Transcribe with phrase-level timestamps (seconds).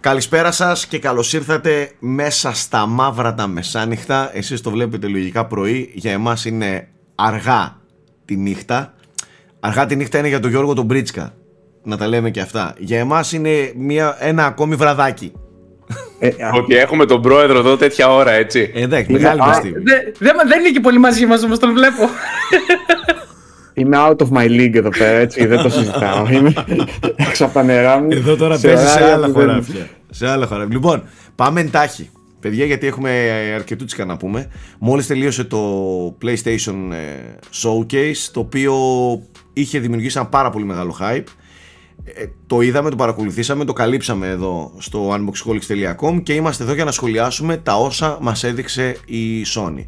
[0.00, 4.30] Καλησπέρα σας και καλώς ήρθατε μέσα στα μαύρα τα μεσάνυχτα.
[4.34, 7.76] Εσείς το βλέπετε λογικά πρωί, για εμάς είναι αργά
[8.24, 8.94] τη νύχτα.
[9.60, 11.34] Αργά τη νύχτα είναι για τον Γιώργο τον Μπρίτσκα,
[11.82, 12.74] να τα λέμε και αυτά.
[12.78, 15.32] Για εμάς είναι μια, ένα ακόμη βραδάκι.
[16.18, 18.70] Ε, Ότι έχουμε τον πρόεδρο εδώ τέτοια ώρα, έτσι.
[18.74, 19.40] Ε, εντάξει, μεγάλη
[20.18, 22.08] Δεν δεν είναι και πολύ μαζί μας όμως, τον βλέπω.
[23.74, 26.26] Είμαι out of my league εδώ πέρα, έτσι, δεν το συζητάω.
[26.32, 26.52] Είμαι
[27.16, 28.08] έξω από τα νερά μου.
[28.10, 29.88] Εδώ τώρα παίζει σε άλλα χωράφια.
[30.10, 30.74] Σε άλλα χωράφια.
[30.74, 31.02] Λοιπόν,
[31.34, 32.10] πάμε εντάχει.
[32.40, 33.10] Παιδιά, γιατί έχουμε
[33.54, 34.50] αρκετούτσικα να πούμε.
[34.78, 35.60] Μόλις τελείωσε το
[36.22, 38.74] PlayStation ε, Showcase, το οποίο
[39.52, 41.24] είχε δημιουργήσει ένα πάρα πολύ μεγάλο hype.
[42.04, 46.90] Ε, το είδαμε, το παρακολουθήσαμε, το καλύψαμε εδώ στο unboxholics.com και είμαστε εδώ για να
[46.90, 49.86] σχολιάσουμε τα όσα μας έδειξε η Sony.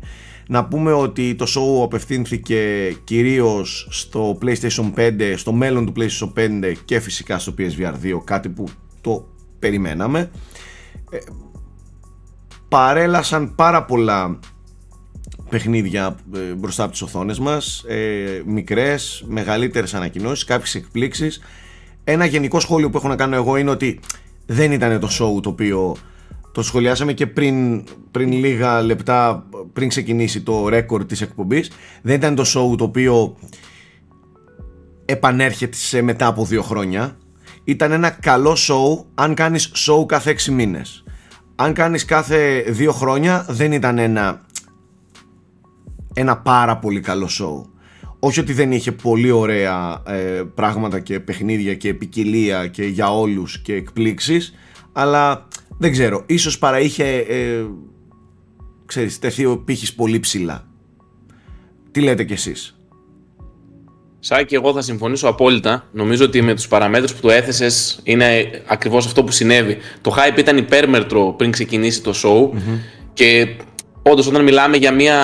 [0.48, 6.72] Να πούμε ότι το show απευθύνθηκε κυρίως στο PlayStation 5, στο μέλλον του PlayStation 5
[6.84, 8.68] και φυσικά στο PSVR 2, κάτι που
[9.00, 9.28] το
[9.58, 10.30] περιμέναμε.
[11.10, 11.18] Ε,
[12.68, 14.38] παρέλασαν πάρα πολλά
[15.48, 21.40] παιχνίδια ε, μπροστά από τις οθόνες μας, ε, μικρές, μεγαλύτερες ανακοινώσεις, κάποιες εκπλήξεις.
[22.04, 24.00] Ένα γενικό σχόλιο που έχω να κάνω εγώ είναι ότι
[24.46, 25.96] δεν ήταν το show το οποίο
[26.52, 31.70] το σχολιάσαμε και πριν, πριν λίγα λεπτά πριν ξεκινήσει το ρέκορ της εκπομπής.
[32.02, 33.36] Δεν ήταν το show το οποίο
[35.04, 37.16] επανέρχεται σε μετά από δύο χρόνια.
[37.64, 41.04] Ήταν ένα καλό show αν κάνεις show κάθε έξι μήνες.
[41.54, 44.40] Αν κάνεις κάθε δύο χρόνια δεν ήταν ένα
[46.14, 47.70] ένα πάρα πολύ καλό show.
[48.18, 53.62] Όχι ότι δεν είχε πολύ ωραία ε, πράγματα και παιχνίδια και ποικιλία και για όλους
[53.62, 54.54] και εκπλήξεις
[54.92, 57.64] αλλά δεν ξέρω, ίσως παρά είχε, ε,
[58.86, 60.66] ξέρεις, τεθεί ο πύχης πολύ ψηλά.
[61.90, 62.76] Τι λέτε κι εσείς;
[64.18, 65.88] Σάκη, εγώ θα συμφωνήσω απόλυτα.
[65.92, 69.76] Νομίζω ότι με τους παραμέτρους που του έθεσες είναι ακριβώς αυτό που συνέβη.
[70.00, 72.58] Το hype ήταν υπέρμετρο πριν ξεκινήσει το show
[73.12, 73.56] και
[74.02, 75.16] όντως όταν μιλάμε για μια,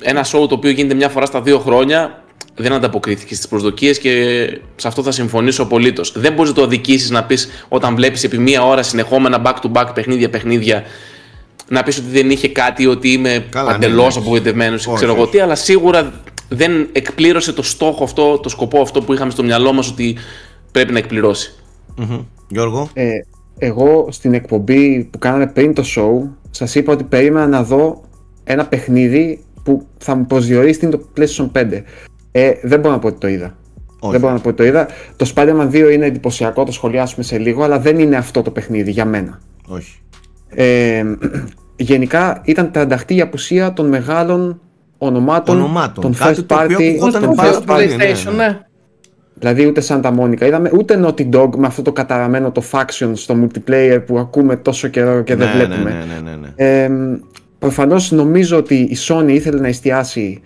[0.00, 2.24] ένα show το οποίο γίνεται μια φορά στα δύο χρόνια
[2.56, 4.10] δεν ανταποκρίθηκε στις προσδοκίες και
[4.76, 6.12] σε αυτό θα συμφωνήσω απολύτως.
[6.16, 10.30] Δεν μπορείς να το αδικήσεις να πεις όταν βλέπεις επί μία ώρα συνεχόμενα back-to-back παιχνίδια,
[10.30, 10.82] παιχνίδια,
[11.68, 15.54] να πεις ότι δεν είχε κάτι, ότι είμαι παντελώ ναι, απογοητευμένος, ξέρω εγώ τι, αλλά
[15.54, 20.16] σίγουρα δεν εκπλήρωσε το στόχο αυτό, το σκοπό αυτό που είχαμε στο μυαλό μας ότι
[20.72, 21.54] πρέπει να εκπληρωσει
[22.48, 22.88] Γιώργο.
[22.92, 23.10] Ε,
[23.58, 28.02] εγώ στην εκπομπή που κάναμε πριν το show, σας είπα ότι περίμενα να δω
[28.44, 31.82] ένα παιχνίδι που θα μου προσδιορίσει την το PlayStation 5.
[32.38, 33.56] Ε, δεν μπορώ να πω ότι το είδα.
[34.00, 34.12] Όχι.
[34.12, 34.88] Δεν μπορώ να πω ότι το είδα.
[35.16, 38.90] Το Spider-Man 2 είναι εντυπωσιακό, το σχολιάσουμε σε λίγο, αλλά δεν είναι αυτό το παιχνίδι
[38.90, 39.40] για μένα.
[39.66, 40.00] Όχι.
[40.48, 41.04] Ε,
[41.76, 44.60] γενικά ήταν τανταχτή η απουσία των μεγάλων
[44.98, 46.02] ονομάτων, ονομάτων.
[46.02, 48.46] των Κάτι first party, των first PlayStation, ναι.
[48.46, 48.60] ναι.
[49.34, 53.34] Δηλαδή ούτε Santa Monica, είδαμε ούτε Naughty Dog με αυτό το καταραμένο το faction στο
[53.42, 55.90] multiplayer που ακούμε τόσο καιρό και δεν ναι, βλέπουμε.
[55.90, 56.82] Ναι, ναι, ναι, ναι.
[56.84, 56.90] Ε,
[57.58, 60.42] προφανώς νομίζω ότι η Sony ήθελε να εστιάσει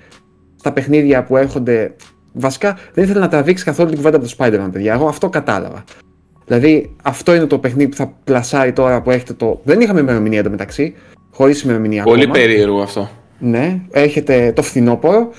[0.60, 1.94] στα παιχνίδια που έρχονται.
[2.32, 4.93] Βασικά δεν ήθελε να τραβήξει καθόλου την κουβέντα από το Spider-Man, παιδιά.
[4.93, 5.84] Εγώ αυτό κατάλαβα.
[6.47, 9.60] Δηλαδή, αυτό είναι το παιχνίδι που θα πλασάρει τώρα που έχετε το.
[9.65, 10.94] Δεν είχαμε ημερομηνία εντωμεταξύ.
[11.32, 12.38] Χωρίς ημερομηνία Πολύ ακόμα.
[12.38, 13.10] περίεργο αυτό.
[13.38, 15.31] Ναι, έχετε το φθινόπωρο.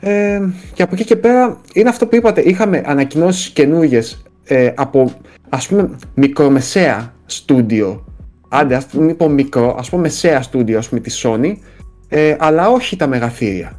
[0.00, 0.40] Ε,
[0.72, 2.40] και από εκεί και πέρα είναι αυτό που είπατε.
[2.40, 5.12] Είχαμε ανακοινώσεις καινούργιες ε, από
[5.48, 8.04] ας πούμε μικρομεσαία στούντιο.
[8.48, 11.54] Άντε, ας μην πω μικρό, ας πούμε μεσαία στούντιο, ας πούμε της Sony.
[12.08, 13.78] Ε, αλλά όχι τα μεγαθύρια.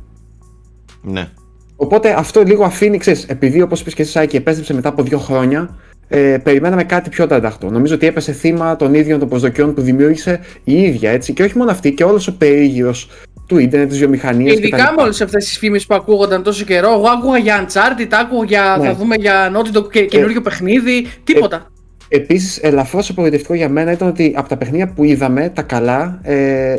[1.05, 1.27] Ναι.
[1.75, 5.17] Οπότε αυτό λίγο αφήνει, ξέρεις, επειδή όπως είπες και εσύ Σάκη επέστρεψε μετά από δύο
[5.17, 5.75] χρόνια,
[6.07, 7.69] ε, περιμέναμε κάτι πιο τανταχτό.
[7.69, 11.33] Νομίζω ότι έπεσε θύμα των ίδιων των προσδοκιών που δημιούργησε η ίδια, έτσι.
[11.33, 13.09] Και όχι μόνο αυτή, και όλος ο περίγυρος
[13.47, 14.53] του ίντερνετ, τη βιομηχανία.
[14.53, 16.91] Ειδικά με όλε αυτές τις φήμες που ακούγονταν τόσο καιρό.
[16.91, 18.77] Εγώ άκουγα για Uncharted, άκουγα για.
[18.79, 18.87] Ναι.
[18.87, 21.07] Θα δούμε για Naughty Dog και ε, καινούριο ε, παιχνίδι.
[21.23, 21.71] Τίποτα.
[22.07, 26.19] Ε, Επίσης, ελαφρώς απογοητευτικό για μένα ήταν ότι από τα παιχνίδια που είδαμε, τα καλά,
[26.23, 26.75] ε,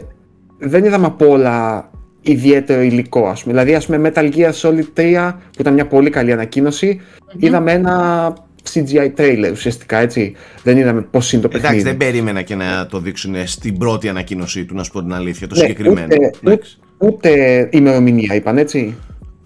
[0.59, 1.91] δεν είδαμε από όλα
[2.27, 3.55] ιδιαίτερο υλικό, ας πούμε.
[3.55, 7.35] Δηλαδή, ας πούμε, Metal Gear Solid 3, που ήταν μια πολύ καλή ανακοίνωση, mm-hmm.
[7.39, 8.35] είδαμε ένα
[8.75, 10.35] CGI trailer ουσιαστικά, έτσι.
[10.63, 11.75] Δεν είδαμε πώς είναι το παιχνίδι.
[11.75, 15.13] Εντάξει, δεν περίμενα και να το δείξουν στην πρώτη ανακοίνωσή του, να σου πω την
[15.13, 16.07] αλήθεια, το ναι, συγκεκριμένο.
[16.11, 16.61] Ούτε, ούτε,
[16.99, 18.95] ούτε ημερομηνία είπαν, έτσι.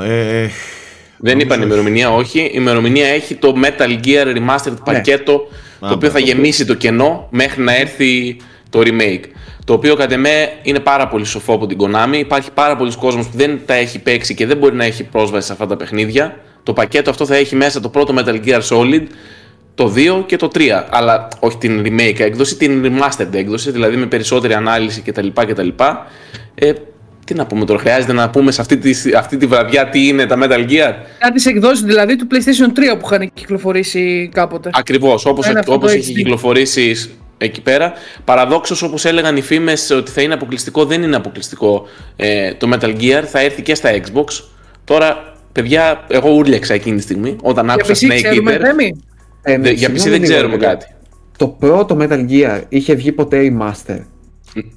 [0.03, 0.47] Ε,
[1.19, 2.41] δεν είπαν ημερομηνία, όχι.
[2.41, 4.85] Η ημερομηνία έχει το Metal Gear Remastered ναι.
[4.85, 5.41] πακέτο,
[5.81, 8.37] το οποίο θα γεμίσει το κενό μέχρι να έρθει
[8.71, 9.25] το remake.
[9.71, 12.17] Το οποίο κατά εμέ είναι πάρα πολύ σοφό από την Konami.
[12.17, 15.47] Υπάρχει πάρα πολλοί κόσμος που δεν τα έχει παίξει και δεν μπορεί να έχει πρόσβαση
[15.47, 16.37] σε αυτά τα παιχνίδια.
[16.63, 19.03] Το πακέτο αυτό θα έχει μέσα το πρώτο Metal Gear Solid,
[19.75, 20.85] το 2 και το 3.
[20.91, 25.27] Αλλά όχι την remake έκδοση, την remastered έκδοση, δηλαδή με περισσότερη ανάλυση κτλ.
[25.35, 25.69] κτλ.
[26.55, 26.73] Ε,
[27.31, 30.27] τι να πούμε τώρα, χρειάζεται να πούμε σε αυτή τη, αυτή τη βραδιά τι είναι
[30.27, 34.71] τα Metal Gear; Κάτι εκδόσεις δηλαδή του PlayStation 3 που είχαν κυκλοφορήσει κάποτε.
[34.73, 37.93] Ακριβώς, όπως όπως έχει κυκλοφορήσει εκεί πέρα.
[38.25, 41.87] Παραδόξως, όπως έλεγαν οι φήμες ότι θα είναι αποκλειστικό, δεν είναι αποκλειστικό
[42.17, 43.23] ε, το Metal Gear.
[43.27, 44.25] Θα έρθει και στα Xbox.
[44.85, 48.61] Τώρα, παιδιά, εγώ ούρλιαξα εκείνη τη στιγμή όταν άκουσα Για PC Snake ξέρουμε, Eater.
[48.61, 49.03] Θέμη;
[49.43, 50.69] Ε, Δε- για PC συγγνώμη δεν λίγο, ξέρουμε παιδιά.
[50.69, 50.87] κάτι.
[51.37, 53.99] Το πρώτο Metal Gear είχε βγει ποτέ η Master;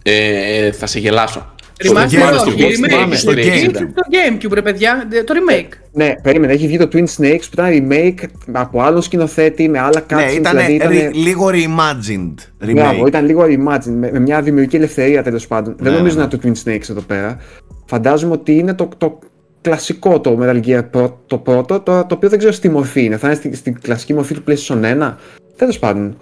[0.04, 1.54] Ε, θα σε γελάσω.
[1.84, 3.10] Remaster Game- όχι, στο remake.
[3.10, 3.72] Game- στο Είναι Game.
[3.72, 4.02] Το
[4.48, 5.74] Gamecube ρε παιδιά, το remake.
[5.92, 10.02] Ναι, περίμενε, έχει βγει το Twin Snakes που ήταν remake από άλλο σκηνοθέτη με άλλα
[10.10, 10.16] cutscenes.
[10.16, 12.34] Ναι, ήταν δηλαδή ήτανε- λίγο reimagined
[12.74, 13.08] Μπράβο, remake.
[13.08, 15.76] ήταν λίγο imagine, με, με μια δημιουργική ελευθερία τέλος πάντων.
[15.80, 16.22] Δεν Ναι, νομίζω ναι.
[16.24, 17.38] να είναι το Twin Snakes εδώ πέρα.
[17.86, 19.20] Φαντάζομαι ότι είναι το, το
[19.62, 23.18] κλασικό το Metal Gear Pro- το πρώτο, το, το οποίο δεν ξέρω στη μορφή είναι.
[23.18, 25.18] Θα είναι στη- στην κλασική μορφή του PlayStation 1.
[25.56, 26.18] Τέλος πάντων.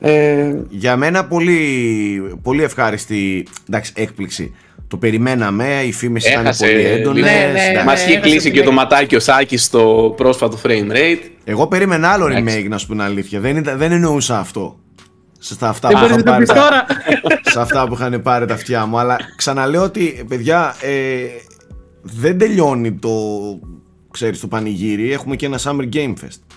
[0.00, 1.58] Ε, Για μένα πολύ,
[2.42, 4.54] πολύ ευχάριστη εντάξει, έκπληξη.
[4.88, 6.94] Το περιμέναμε, οι φήμες ήταν Έχασε πολύ λίγο.
[6.94, 7.22] έντονες.
[7.22, 7.84] Ναι, ναι, εντάξει.
[7.86, 10.90] Μας ναι, είχε έχασε κλείσει την και το έκ- ματάκι ο Σάκης στο πρόσφατο frame
[10.92, 11.18] rate.
[11.44, 12.62] Εγώ περίμενα άλλο Εντάξει.
[12.64, 13.40] remake, να σου πω την αλήθεια.
[13.40, 14.78] Δεν, ήταν, δεν εννοούσα αυτό.
[15.38, 17.40] Στα αυτά, Δεν που μπορείς είχαν να το πάρει πεις τα, τώρα.
[17.52, 18.98] σε αυτά που είχαν πάρει τα αυτιά μου.
[18.98, 20.90] Αλλά ξαναλέω ότι, παιδιά, ε,
[22.02, 23.10] δεν τελειώνει το,
[24.10, 25.12] ξέρεις, το πανηγύρι.
[25.12, 26.47] Έχουμε και ένα Summer Game Fest.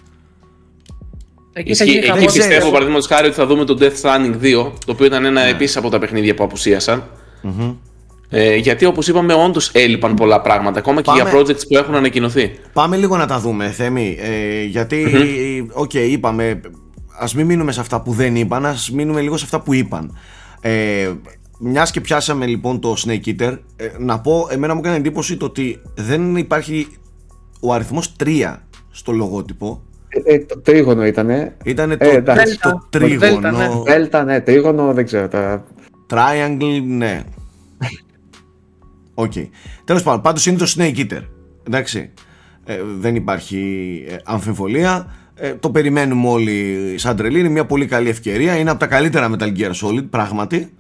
[1.53, 2.25] Εκεί θα Ισχύει- γίνει Εκεί χαμός.
[2.25, 2.47] ξέρεις.
[2.47, 5.77] πιστεύω, παραδείγματος χάρη, ότι θα δούμε το Death Stranding 2, το οποίο ήταν ένα επίσης
[5.77, 7.03] από τα παιχνίδια που απουσίασαν.
[8.33, 11.21] Ε, γιατί όπως είπαμε, όντως έλειπαν πολλά πράγματα, ακόμα και Πάμε.
[11.21, 12.51] για projects που έχουν ανακοινωθεί.
[12.73, 14.17] Πάμε λίγο να τα δούμε, Θέμη.
[14.19, 15.05] Ε, γιατί,
[15.73, 16.61] οκ, είπαμε,
[17.19, 20.17] ας μην μείνουμε σε αυτά που δεν είπαν, ας μείνουμε λίγο σε αυτά που είπαν.
[20.61, 21.11] Ε,
[21.59, 25.45] μιας και πιάσαμε λοιπόν το Snake Eater, ε, να πω, εμένα μου έκανε εντύπωση το
[25.45, 26.87] ότι δεν υπάρχει
[27.59, 28.55] ο αριθμός 3
[28.91, 29.81] στο λογότυπο.
[30.23, 31.55] Ε, ε, το τρίγωνο ήτανε.
[31.63, 32.59] Ήταν το, Ε, εντάξει.
[32.59, 32.87] το Δέλτα.
[32.89, 33.19] τρίγωνο.
[33.19, 33.67] Δέλτα, ναι.
[33.83, 35.27] Δέλτα, ναι, τρίγωνο, δεν ξέρω.
[35.27, 35.63] Τα...
[36.09, 37.23] Triangle, ναι.
[39.13, 39.33] Οκ.
[39.83, 41.21] Τέλος πάντων, πάντως είναι το Snake Eater.
[41.67, 42.09] Εντάξει.
[42.65, 43.59] Ε, δεν υπάρχει
[44.09, 45.13] ε, αμφιβολία.
[45.35, 47.39] Ε, το περιμένουμε όλοι σαν τρελοί.
[47.39, 48.55] Είναι μια πολύ καλή ευκαιρία.
[48.57, 50.73] Είναι από τα καλύτερα Metal Gear Solid, πράγματι.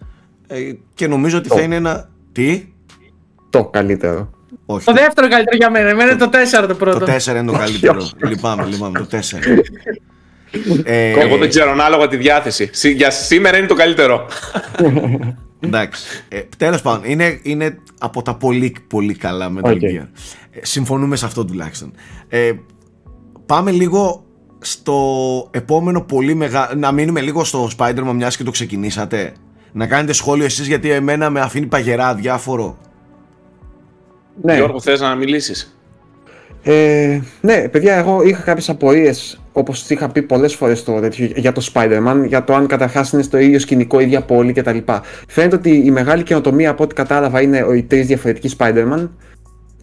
[0.47, 0.57] Ε,
[0.93, 1.61] και νομίζω ότι θα Το.
[1.61, 2.09] είναι ένα.
[2.31, 2.63] Τι;
[3.49, 4.29] Το καλύτερο.
[4.65, 4.85] Όχι.
[4.85, 6.29] Το δεύτερο καλύτερο για μένα, εμένα είναι το
[6.63, 6.99] 4 το πρώτο.
[6.99, 8.09] Το 4 είναι το καλύτερο.
[8.27, 8.99] λυπάμαι, λυπάμαι.
[8.99, 9.17] Το 4.
[10.83, 12.69] Ε, Εγώ δεν ξέρω, ανάλογα τη διάθεση.
[12.73, 14.25] Σι- Για σήμερα είναι το καλύτερο.
[15.59, 16.03] Εντάξει.
[16.29, 19.79] Ε, Τέλος πάντων, είναι, είναι από τα πολύ, πολύ καλά Metal OK.
[19.81, 20.07] Gear.
[20.51, 21.93] Ε, συμφωνούμε σε αυτό τουλάχιστον.
[22.29, 22.51] Ε,
[23.45, 24.25] πάμε λίγο
[24.59, 24.97] στο
[25.51, 26.73] επόμενο πολύ μεγάλο.
[26.79, 29.33] Να μείνουμε λίγο στο Spider-Man, μιας και το ξεκινήσατε.
[29.71, 32.77] Να κάνετε σχόλιο εσείς γιατί εμένα με αφήνει παγερά αδιάφορο.
[34.41, 34.55] Ναι.
[34.55, 35.75] Γιώργο, θες να μιλήσεις;
[36.63, 41.51] Ε, ναι, παιδιά, εγώ είχα κάποιες απορίες, όπως είχα πει πολλές φορές το τέτοιο, για
[41.51, 44.77] το Spider-Man, για το αν καταρχάς είναι στο ίδιο σκηνικό, ίδια πόλη κτλ.
[45.27, 49.09] Φαίνεται ότι η μεγάλη καινοτομία από ό,τι κατάλαβα είναι οι τρεις διαφορετικοί Spider-Man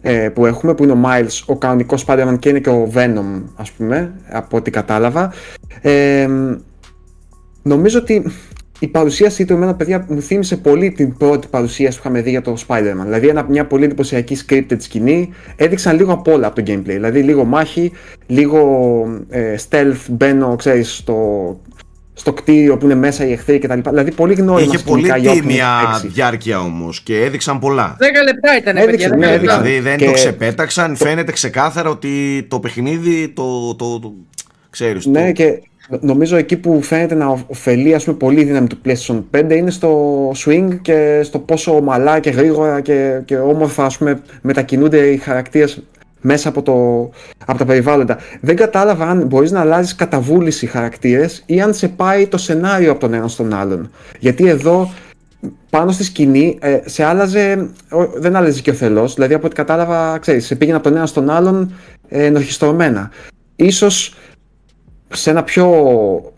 [0.01, 3.43] ε, που έχουμε, που είναι ο Miles, ο κανονικός Spider-Man και είναι και ο Venom,
[3.55, 5.33] ας πούμε, από ό,τι κατάλαβα.
[5.81, 6.27] Ε,
[7.63, 8.31] νομίζω ότι
[8.79, 12.41] η παρουσίασή του εμένα, παιδιά, μου θύμισε πολύ την πρώτη παρουσίαση που είχαμε δει για
[12.41, 13.03] το Spider-Man.
[13.03, 15.29] Δηλαδή, ένα, μια πολύ εντυπωσιακή scripted σκηνή.
[15.55, 16.81] Έδειξαν λίγο απ' όλα από το gameplay.
[16.83, 17.91] Δηλαδή, λίγο μάχη,
[18.27, 18.59] λίγο
[19.29, 21.15] ε, stealth, μπαίνω, ξέρεις, στο,
[22.13, 23.79] στο κτίριο που είναι μέσα οι εχθροί κτλ.
[23.89, 26.07] Δηλαδή, πολύ γνώριμα Είχε πολύ σκηνικά για όποιον τίμια έχει παίξει.
[26.07, 27.97] διάρκεια όμως και έδειξαν πολλά.
[27.99, 29.27] 10 λεπτά ήταν, Έδειξε, παιδιά.
[29.27, 29.45] ναι, 10 έδειξε.
[29.45, 29.61] λεπτά.
[29.61, 34.13] Δηλαδή δεν Και- το ξεπέταξαν, φαίνεται ξεκάθαρα ότι το παιχνίδι το, το, το
[34.69, 35.57] ξέρεις, Ναι, το, και νο-
[36.01, 39.71] νομίζω εκεί που φαίνεται να ωφελεί ας πούμε, πολύ η δύναμη του PlayStation 5 είναι
[39.71, 45.17] στο swing και στο πόσο ομαλά και γρήγορα και, και όμορφα ας πούμε, μετακινούνται οι
[45.17, 45.83] χαρακτήρες
[46.21, 46.73] μέσα από, το,
[47.45, 48.17] από τα περιβάλλοντα.
[48.41, 52.91] Δεν κατάλαβα αν μπορείς να αλλάζεις κατά βούληση χαρακτήρες ή αν σε πάει το σενάριο
[52.91, 53.91] από τον ένα στον άλλον.
[54.19, 54.91] Γιατί εδώ
[55.69, 59.55] πάνω στη σκηνή ε, σε άλλαζε, ο- δεν άλλαζε και ο θελός, δηλαδή από ό,τι
[59.55, 61.73] κατάλαβα, ξέρεις, σε πήγαινε από τον ένα στον άλλον
[62.09, 63.09] ε, ενορχιστρωμένα.
[63.55, 64.15] Ίσως
[65.13, 65.65] σε ένα πιο.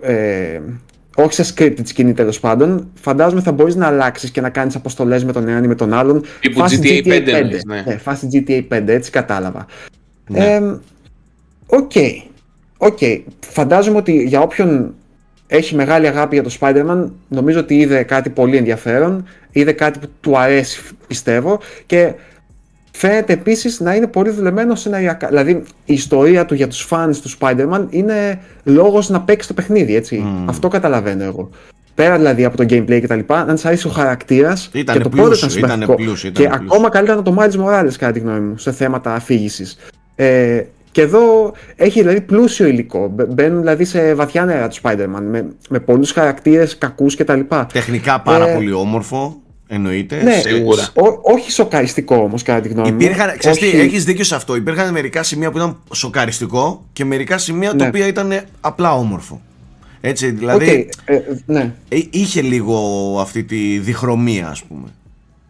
[0.01, 0.59] Ε,
[1.15, 5.23] όχι σε scripted σκηνή τέλος πάντων, φαντάζομαι θα μπορείς να αλλάξεις και να κάνεις αποστολές
[5.25, 6.23] με τον έναν ή με τον άλλον.
[6.39, 7.83] Τύπου Φάση GTA 5 εννοείς, ναι.
[7.85, 9.65] ναι, φάση GTA 5, έτσι κατάλαβα.
[10.27, 10.45] Ναι.
[10.45, 10.79] Ε,
[11.65, 11.91] OK.
[12.77, 12.97] OK.
[13.39, 14.93] Φαντάζομαι ότι για όποιον
[15.47, 20.07] έχει μεγάλη αγάπη για το Spider-Man, νομίζω ότι είδε κάτι πολύ ενδιαφέρον, είδε κάτι που
[20.21, 22.13] του αρέσει, πιστεύω, και
[22.91, 25.27] φαίνεται επίσης να είναι πολύ δουλεμένο σεναριακά.
[25.27, 25.51] Δηλαδή,
[25.85, 30.25] η ιστορία του για τους fans του Spider-Man είναι λόγος να παίξει το παιχνίδι, έτσι.
[30.45, 31.49] Αυτό καταλαβαίνω εγώ.
[31.95, 34.99] Πέρα δηλαδή από το gameplay και τα λοιπά, αν σας αρέσει ο χαρακτήρας και Ήτανε
[34.99, 35.95] το πρώτο πλούσιο, ήταν ήτανε συμπαθητικό.
[36.03, 36.75] πλούσιο, Και ήτανε πλούσιο.
[36.77, 39.77] ακόμα καλύτερα ήταν το Miles Morales, κατά τη γνώμη μου, σε θέματα αφήγησης.
[40.15, 43.07] Ε, και εδώ έχει δηλαδή πλούσιο υλικό.
[43.07, 47.39] Μπαι- Μπαίνουν δηλαδή σε βαθιά νερά του Spider-Man με, με πολλούς χαρακτήρες κακούς κτλ.
[47.73, 49.40] τεχνικά πάρα Ε, πολύ όμορφο,
[49.73, 50.23] εννοείται.
[50.23, 50.87] Ναι, Σίγουρα.
[50.93, 52.95] ό- όχι σοκαριστικό όμως, κατά τη γνώμη μου.
[52.99, 54.55] Υπήρχαν, ξέρεις τι, Όχι- έχεις δίκιο σε αυτό.
[54.55, 57.87] Υπήρχαν μερικά σημεία που ήταν σοκαριστικό και μερικά σημεία τα Ναι.
[57.87, 59.41] οποία ήταν απλά όμορφο.
[60.01, 61.73] Έτσι, δηλαδή okay, ε, ναι.
[61.89, 62.77] Ε, είχε λίγο
[63.21, 64.87] αυτή τη διχρωμία ας πούμε.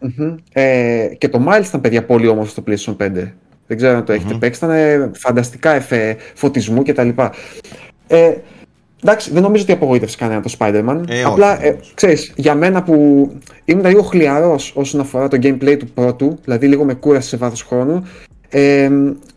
[0.01, 0.35] Mm-hmm.
[0.53, 3.33] Ε, και το Miles ήταν παιδιά πολύ όμορφο στο PlayStation 5.
[3.67, 4.39] Δεν ξέρω αν το έχετε mm-hmm.
[4.39, 4.65] παίξει.
[4.65, 7.09] Ήταν φανταστικά εφέ φωτισμού κτλ.
[8.07, 8.31] Ε,
[9.03, 11.03] εντάξει, δεν νομίζω ότι απογοήτευσε κανένα το Spider-Man.
[11.07, 12.95] Ε, Απλά, όχι, ε, ξέρεις, για μένα που
[13.65, 17.63] ήμουν λίγο χλιαρός όσον αφορά το gameplay του πρώτου, δηλαδή λίγο με κούραση σε βάθος
[17.63, 18.07] χρόνου,
[18.49, 18.89] ε,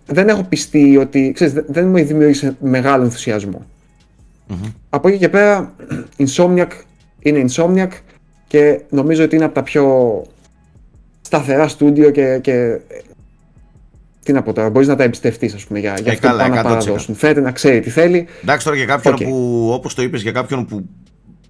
[0.06, 3.66] δεν έχω πιστεί ότι, ξέρεις, δεν μου δημιούργησε μεγάλο ενθουσιασμό.
[4.49, 4.73] Mm-hmm.
[4.90, 5.75] Από εκεί και πέρα,
[6.26, 6.71] Insomniac
[7.18, 7.90] είναι Insomniac
[8.47, 10.23] και νομίζω ότι είναι από τα πιο
[11.21, 12.80] σταθερά στούντιο και, και
[14.25, 16.37] τι να πω τώρα, μπορείς να τα εμπιστευτείς, ας πούμε, για, για Ε, αυτό που
[16.37, 16.64] καλά, πάνε να 100%.
[16.64, 17.14] παραδώσουν.
[17.14, 18.26] Φαίνεται να ξέρει τι θέλει.
[18.43, 19.23] Εντάξει τώρα για κάποιον Οκ.
[19.23, 20.88] που, όπως το είπες, για κάποιον που,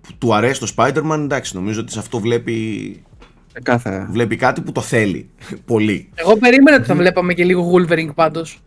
[0.00, 3.02] που του αρέσει το Spider-Man, εντάξει, νομίζω ότι σε αυτό βλέπει,
[3.62, 4.08] Καθαρά.
[4.10, 5.28] βλέπει κάτι που το θέλει
[5.66, 6.08] πολύ.
[6.14, 8.58] Εγώ περίμενα ότι θα βλέπαμε και λίγο Wolverine πάντως.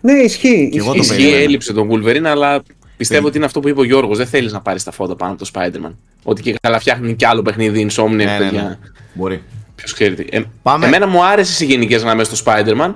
[0.00, 0.68] Ναι, ισχύει.
[0.72, 0.98] Και εγώ ισχύει.
[1.08, 1.42] το Ισχύει, περίμενα.
[1.42, 2.62] έλειψε τον Wolverine, αλλά
[2.96, 4.16] πιστεύω ότι είναι αυτό που είπε ο Γιώργος.
[4.18, 5.92] Δεν θέλεις να πάρεις τα φώτα πάνω από το Spider-Man.
[6.22, 8.62] Ότι και καλά φτιάχνει κι άλλο παιχνίδι Insomniac, Ναι, ναι, παιδιά.
[8.62, 8.78] ναι.
[9.14, 9.42] Μπορεί.
[9.74, 10.14] Ποιος ξέρει.
[10.14, 10.24] τι.
[10.30, 10.86] Ε, Πάμε.
[10.86, 12.94] Εμένα μου άρεσες σε γενικές γραμμές το Spider-Man,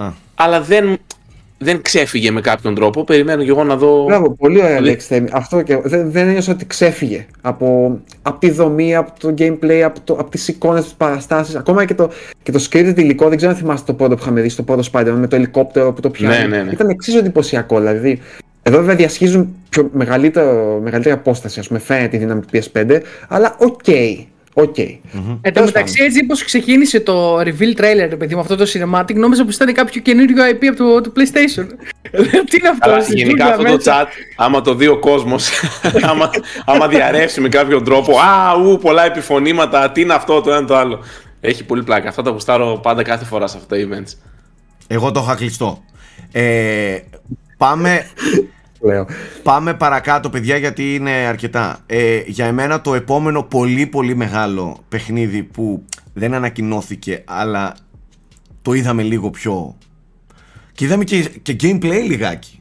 [0.00, 0.98] Α, αλλά δεν,
[1.58, 3.04] δεν ξέφυγε με κάποιον τρόπο.
[3.04, 4.04] Περιμένω κι εγώ να δω.
[4.04, 4.88] Μπράβο, πολύ ωραία Πολύ.
[4.88, 5.28] λέξη Θέμη.
[5.32, 10.00] Αυτό και δεν, δεν ένιωσα ότι ξέφυγε από, από τη δομή, από το gameplay, από,
[10.04, 12.10] το, από τις εικόνες, τις παραστάσεις, ακόμα και το,
[12.42, 14.82] και το scripted υλικό, δεν ξέρω αν θυμάστε το πρώτο που είχαμε δει στο πρώτο
[14.92, 16.48] Spider-Man με το ελικόπτερο που το πιάνει.
[16.48, 16.72] Ναι, ναι, ναι.
[16.72, 18.20] Ήταν εξίσου εντυπωσιακό, δηλαδή.
[18.62, 23.56] Εδώ βέβαια διασχίζουν πιο μεγαλύτερο, μεγαλύτερη απόσταση, ας πούμε, φαίνεται η δύναμη του PS5, αλλά
[23.58, 23.84] OK,
[24.54, 24.78] OK.
[25.40, 29.14] Εν τω μεταξύ, έτσι όπως ξεκίνησε το reveal trailer, ρε παιδί μου, αυτό το cinematic,
[29.14, 31.66] νόμιζα πως ήταν κάποιο καινούριο IP από το, το PlayStation.
[32.50, 34.04] Τι είναι αυτό, Αλλά στη γενικά τζούγκλα αυτό το μέσα.
[34.04, 35.50] chat, άμα το δει ο κόσμος,
[36.10, 36.30] άμα,
[36.64, 40.76] άμα διαρρεύσει με κάποιον τρόπο, Α, ου, πολλά επιφωνήματα, τι είναι αυτό, το ένα το
[40.76, 40.98] άλλο.
[41.40, 42.08] Έχει πολύ πλάκα.
[42.08, 44.14] Αυτά τα γουστάρω πάντα κάθε φορά σε αυτά τα events.
[44.86, 45.82] εγώ το είχα κλειστό.
[46.32, 46.98] Ε,
[47.56, 48.06] πάμε,
[48.80, 49.06] Λέω.
[49.42, 51.78] πάμε παρακάτω παιδιά γιατί είναι αρκετά.
[51.86, 57.74] Ε, για εμένα το επόμενο πολύ πολύ μεγάλο παιχνίδι που δεν ανακοινώθηκε αλλά
[58.62, 59.76] το είδαμε λίγο πιο...
[60.72, 62.59] Και είδαμε και, και gameplay λιγάκι.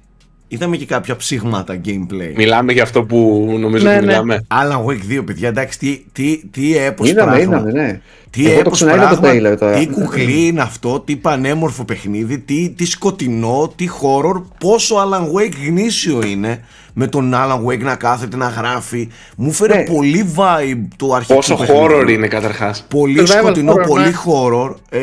[0.52, 2.34] Είδαμε και κάποια ψήγματα gameplay.
[2.36, 4.12] Μιλάμε για αυτό που νομίζω Ναι, ότι ναι.
[4.12, 4.46] μιλάμε.
[4.48, 7.56] Alan Wake 2 παιδιά εντάξει τι, τι, τι έπος Είδαμε, πράγμα.
[7.58, 8.00] είδαμε, ναι.
[8.30, 9.78] Τι Εγώ το έπος ξαναείδα το πράγμα, trailer τώρα.
[9.80, 15.54] τι κουκλί είναι αυτό, τι πανέμορφο παιχνίδι, τι, τι σκοτεινό, τι horror, πόσο Alan Wake
[15.68, 16.64] γνήσιο είναι
[16.94, 19.10] με τον Alan Wake να κάθεται να γράφει.
[19.38, 19.84] Μου φέρε Ναι.
[19.84, 21.82] πολύ vibe το αρχικό Πόσο παιχνίδι.
[21.84, 22.86] horror είναι καταρχάς.
[22.90, 24.12] Πολύ Survival σκοτεινό, horror, πολύ ναι.
[24.26, 24.76] horror.
[24.90, 25.00] Ε,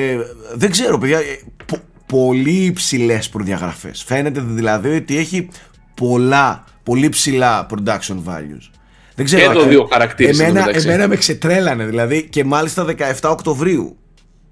[0.54, 1.22] δεν ξέρω παιδιά, ε,
[1.66, 4.04] πο- πολύ υψηλές προδιαγραφές.
[4.06, 5.48] Φαίνεται δηλαδή ότι έχει
[5.94, 8.70] πολλά, πολύ ψηλά production values.
[9.14, 9.52] Δεν ξέρω.
[9.52, 10.88] Και το ε, δύο χαρακτήρισε Εμένα, εντωμεταξύ.
[10.88, 13.96] εμένα με ξετρέλανε δηλαδή και μάλιστα 17 Οκτωβρίου.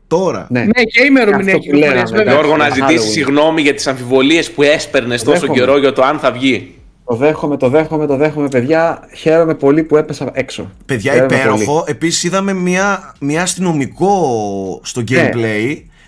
[0.06, 0.46] Τώρα.
[0.50, 0.61] Ναι.
[0.61, 2.32] Ναι, και η ημερομηνία Αυτό που λέγαμε, κυκλοφορίας, βέβαια.
[2.32, 2.46] εντάξει.
[2.49, 3.12] Γιώργο, να για ζητήσεις Halloween.
[3.12, 5.58] συγγνώμη για τις αμφιβολίες που έσπερνε τόσο δέχομαι.
[5.58, 6.75] καιρό για το αν θα βγει.
[7.06, 9.08] Το δέχομαι, το δέχομαι, το δέχομαι, παιδιά.
[9.16, 10.70] Χαίρομαι πολύ που έπεσα έξω.
[10.87, 11.84] Παιδιά, Χαίρομαι υπέροχο.
[11.87, 15.30] Επίσης, είδαμε μια, μια αστυνομικό στο Ναι.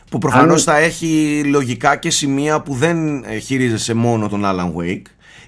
[0.06, 4.42] Gameplay που προφανώς Αν- θα έχει λογικά και σημεία που δεν ε, χειρίζεσαι μόνο τον
[4.44, 5.02] Alan Wake.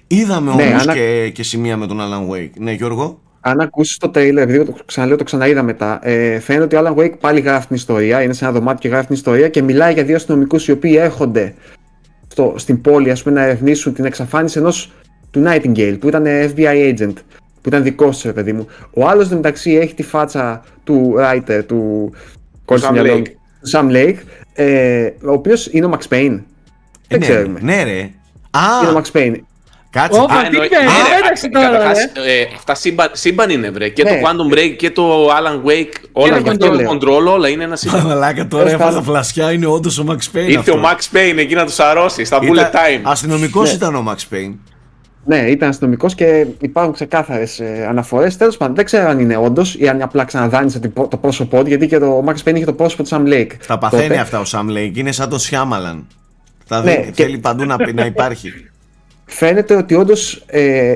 [0.07, 2.49] Είδαμε Ναι, όμως ανα- και, και σημεία με τον Alan Wake.
[2.59, 6.75] Ναι, Γιώργο; Αν ακούσεις το trailer, επειδή το ξαναλέω, το ξαναείδα μετά, ε, φαίνεται ότι
[6.75, 8.21] ο Alan Wake πάλι γράφει την ιστορία.
[8.23, 10.95] Είναι σε ένα δωμάτιο και γράφει την ιστορία και μιλάει για δύο αστυνομικούς οι οποίοι
[10.99, 11.53] έρχονται
[12.27, 14.91] στο, στην πόλη ας πούμε, να ερευνήσουν την εξαφάνιση ενός
[15.31, 17.13] του Nightingale που ήταν FBI agent.
[17.61, 18.67] Που ήταν δικός τους, ρε παιδί μου.
[18.93, 22.11] Ο άλλος μεταξύ έχει τη φάτσα του writer, του.
[22.65, 23.29] κόλλησε Sam το μυαλό μου, Lake.
[23.61, 24.15] του Sam Lake,
[24.63, 26.39] ε, ο οποίος είναι ο Max Payne.
[27.07, 27.59] Ε, Δεν ναι, ξέρουμε.
[27.61, 27.91] Ναι, ρε.
[27.91, 28.11] Είναι
[28.51, 29.35] Α, ο Max Payne.
[29.89, 30.19] κάτσε.
[30.19, 32.31] Όπα, Α, τι εννοεί- κάνεις, Α, ένταξε ε, τώρα, καταρχάς, ρε.
[32.41, 33.89] ε, αυτά σύμπαν, σύμπαν είναι, βρε.
[33.89, 34.09] Και Ναι.
[34.09, 35.93] το Quantum Break και το Alan Wake.
[36.11, 36.91] Όλα το και αυτό το Control.
[36.93, 38.05] Control, όλα είναι ένα σύμπαν.
[38.05, 39.03] Μαλάκα τώρα Τέλος έβαζα πάντων.
[39.13, 40.47] φλασιά, είναι όντως ο Max Payne.
[40.49, 42.99] Ήρθε ο Max Payne εκεί να τους αρρώσει στα bullet time.
[43.03, 43.75] Αστυνομικός Ναι.
[43.75, 44.53] ήταν ο Max Payne.
[45.29, 48.37] Ναι, ήταν αστυνομικός και υπάρχουν ξεκάθαρες αναφορές.
[48.37, 51.67] Τέλος πάντων, δεν ξέρω αν είναι όντως ή αν απλά ξαναδάνεισε την- το πρόσωπό του,
[51.67, 53.47] γιατί και το Max Payne είχε το πρόσωπο του Sam Lake.
[53.67, 54.19] Τα παθαίνει τότε.
[54.19, 54.91] αυτά ο Sam Lake.
[54.97, 56.07] Είναι σαν το Σιάμαλαν.
[56.65, 58.53] Θα Ναι, δει, και- θέλει παντού να, να υπάρχει.
[59.25, 60.95] Φαίνεται ότι όντως ε,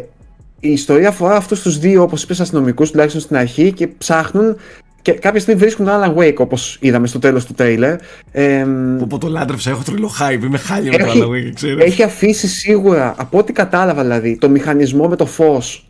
[0.60, 4.58] η ιστορία αφορά αυτούς τους δύο, όπως είπες, αστυνομικούς, τουλάχιστον στην αρχή, και ψάχνουν
[5.04, 7.96] και κάποια στιγμή βρίσκουν τον Alan Wake, όπως είδαμε στο τέλος του τρέιλερ.
[8.32, 8.66] Ε,
[9.00, 10.44] Που πω το λάτρεψα, έχω τρελό hype.
[10.44, 11.84] Είμαι χάλια με το έχει, Alan Wake, ξέρω.
[11.84, 15.88] έχει αφήσει σίγουρα, από ό,τι κατάλαβα δηλαδή, το μηχανισμό με το φως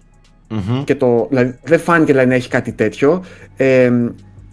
[0.50, 0.84] Μμμ.
[0.84, 1.26] και το.
[1.30, 3.24] Δηλαδή, δεν φάνηκε δηλαδή, να έχει κάτι τέτοιο.
[3.58, 3.92] Ε,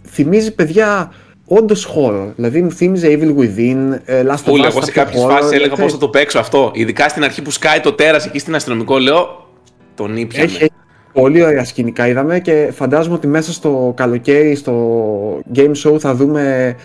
[0.07, 1.11] θυμίζει παιδιά
[1.45, 2.31] όντως horror.
[2.35, 4.69] Δηλαδή μου θύμιζε Evil Within, ε, Last of Φούλε, Us.
[4.71, 5.81] εγώ σε κάποια κάποιες horror, φάσεις έλεγα ξέρεις.
[5.83, 6.71] πώς θα το παίξω αυτό.
[6.73, 9.49] Ειδικά στην αρχή που σκάει το τέρας εκεί στην αστυνομικό, λέω.
[9.95, 10.45] Τον ήπιαμε.
[10.45, 10.70] Έχει, έχει
[11.13, 14.73] πολύ ωραία σκηνικά είδαμε και φαντάζομαι ότι μέσα στο καλοκαίρι στο
[15.55, 16.75] Game Show θα δούμε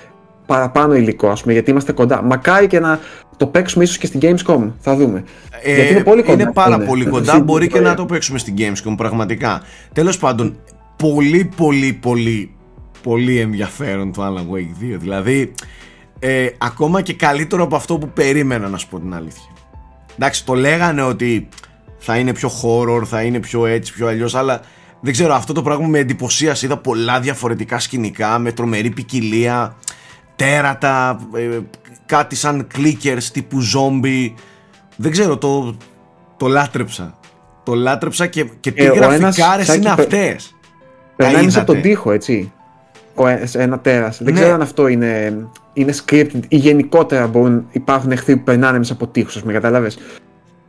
[0.46, 2.22] παραπάνω υλικό, ας πούμε, γιατί είμαστε κοντά.
[2.22, 3.00] Μακάρι και να
[3.36, 5.24] το παίξουμε ίσως και στην Gamescom, θα δούμε.
[5.62, 6.42] Ε, γιατί είναι πολύ κοντά.
[6.42, 6.84] Είναι πάρα είναι.
[6.84, 9.62] πολύ κοντά, μπορεί και να το παίξουμε στην Gamescom, πραγματικά.
[9.92, 10.56] Τέλος πάντων,
[10.96, 12.50] πολύ πολύ πολύ
[13.02, 14.96] πολύ ενδιαφέρον το Alan Wake 2.
[14.98, 15.52] Δηλαδή,
[16.18, 19.50] ε, ακόμα και καλύτερο από αυτό που περίμενα να σου πω την αλήθεια.
[20.18, 21.48] Εντάξει, το λέγανε ότι
[21.98, 24.60] θα είναι πιο horror, θα είναι πιο έτσι, πιο αλλιώς, αλλά
[25.00, 26.66] δεν ξέρω, αυτό το πράγμα με εντυπωσίασε.
[26.66, 29.76] Είδα πολλά διαφορετικά σκηνικά, με τρομερή ποικιλία,
[30.36, 31.58] τέρατα, ε,
[32.06, 34.32] κάτι σαν clickers τύπου zombie.
[34.96, 35.76] Δεν ξέρω, το,
[36.36, 37.18] το λάτρεψα.
[37.62, 40.54] Το λάτρεψα και, και τι Ε, ο γραφικάρες ένας, είναι Σάκη, αυτές.
[41.16, 41.72] Περνάει μέσα από είδατε.
[41.72, 42.52] τον τοίχο, έτσι.
[43.14, 44.18] Ο, ε- ένα τέρας.
[44.22, 44.40] Δεν Ναι.
[44.40, 49.06] ξέρω αν αυτό είναι, είναι scripted ή γενικότερα μπορούν, υπάρχουν εχθροί που περνάνε μέσα από
[49.06, 49.98] τείχους, ας με καταλάβες.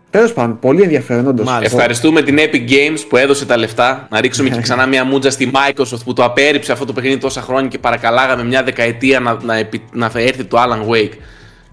[0.09, 1.45] Τέλος πάντων, πολύ ενδιαφέρον όντως.
[1.45, 1.75] Μάλιστα.
[1.75, 4.07] Ευχαριστούμε την Epic Games που έδωσε τα λεφτά.
[4.09, 7.41] Να ρίξουμε και ξανά μια μούτζα στη Microsoft που το απέρριψε αυτό το παιχνίδι τόσα
[7.41, 11.13] χρόνια και παρακαλάγαμε μια δεκαετία να, να, επι- να έρθει το Alan Wake.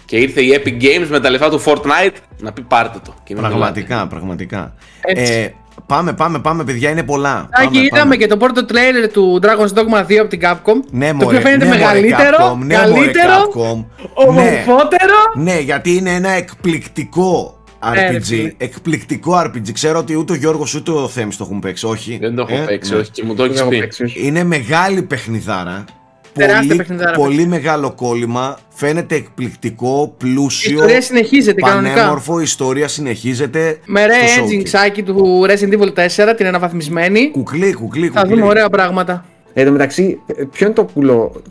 [0.05, 3.15] Και ήρθε η Epic Games με τα λεφτά του Fortnite να πει πάρτε το.
[3.25, 3.59] Και μην μιλάτε.
[3.59, 4.75] Πραγματικά, πραγματικά.
[5.01, 5.33] Έτσι.
[5.33, 5.53] Ε,
[5.87, 7.49] πάμε, πάμε, πάμε, παιδιά, είναι πολλά.
[7.53, 8.17] Άκη, Πάμε, είδαμε πάμε.
[8.17, 10.75] και το πρώτο trailer του Dragon's Dogma 2 από την Capcom.
[10.91, 13.77] Ναι, το μωρέ, οποίο φαίνεται ναι, μωρέ, μεγαλύτερο, Capcom, ναι, μωρέ, καλύτερο, Capcom.
[13.77, 14.15] Ναι.
[14.15, 15.15] ομορφότερο.
[15.35, 18.21] Ναι, γιατί είναι ένα εκπληκτικό Ναι, ρε RPG.
[18.23, 18.53] φίλε.
[18.59, 19.73] εκπληκτικό RPG.
[19.73, 22.19] Ξέρω ότι ούτε ο Γιώργος ούτε ο Θέμης το έχουν παίξει, όχι.
[22.21, 22.99] Δεν το έχω Ε, παίξει, ναι.
[22.99, 23.79] όχι, και μου το Δεν έχει έχω πει.
[23.79, 24.27] παίξει, όχι.
[24.27, 25.85] Είναι μεγάλη παιχνιδάρα.
[26.33, 28.59] Τεράστια πολύ, παιχνιδάρα, πολύ μεγάλο κόλλημα.
[28.69, 30.73] Φαίνεται εκπληκτικό, Η πλούσιο.
[30.75, 31.95] ιστορία συνεχίζεται κανονικά.
[31.95, 33.79] Πανέμορφο, η ιστορία συνεχίζεται.
[33.87, 34.63] Με στο re-engine showcase.
[34.63, 37.31] ξάκι του Resident Evil 4, την αναβαθμισμένη.
[37.31, 38.35] Κουκλί, κουκλί, Θα κουκλί.
[38.37, 39.25] δούμε ωραία πράγματα.
[39.53, 41.43] Εν τω μεταξύ, ε, ποιο είναι το κουλό;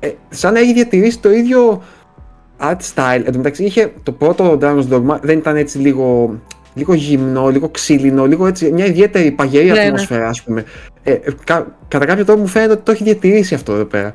[0.00, 1.82] Ε, σαν να έχει διατηρήσει το ίδιο
[2.62, 3.22] art style.
[3.24, 6.38] Εν τω μεταξύ, είχε το πρώτο Dragon's Dogma δεν ήταν έτσι λίγο,
[6.74, 9.80] λίγο γυμνό, λίγο ξύλινο, λίγο έτσι, μια ιδιαίτερη παγερή Ναι, ναι.
[9.80, 10.64] ατμόσφαιρα, ας πούμε.
[11.02, 14.12] Ε, ε, κα- κατά κάποιο τρόπο μου φαίνεται ότι το έχει διατηρήσει αυτό εδώ πέρα.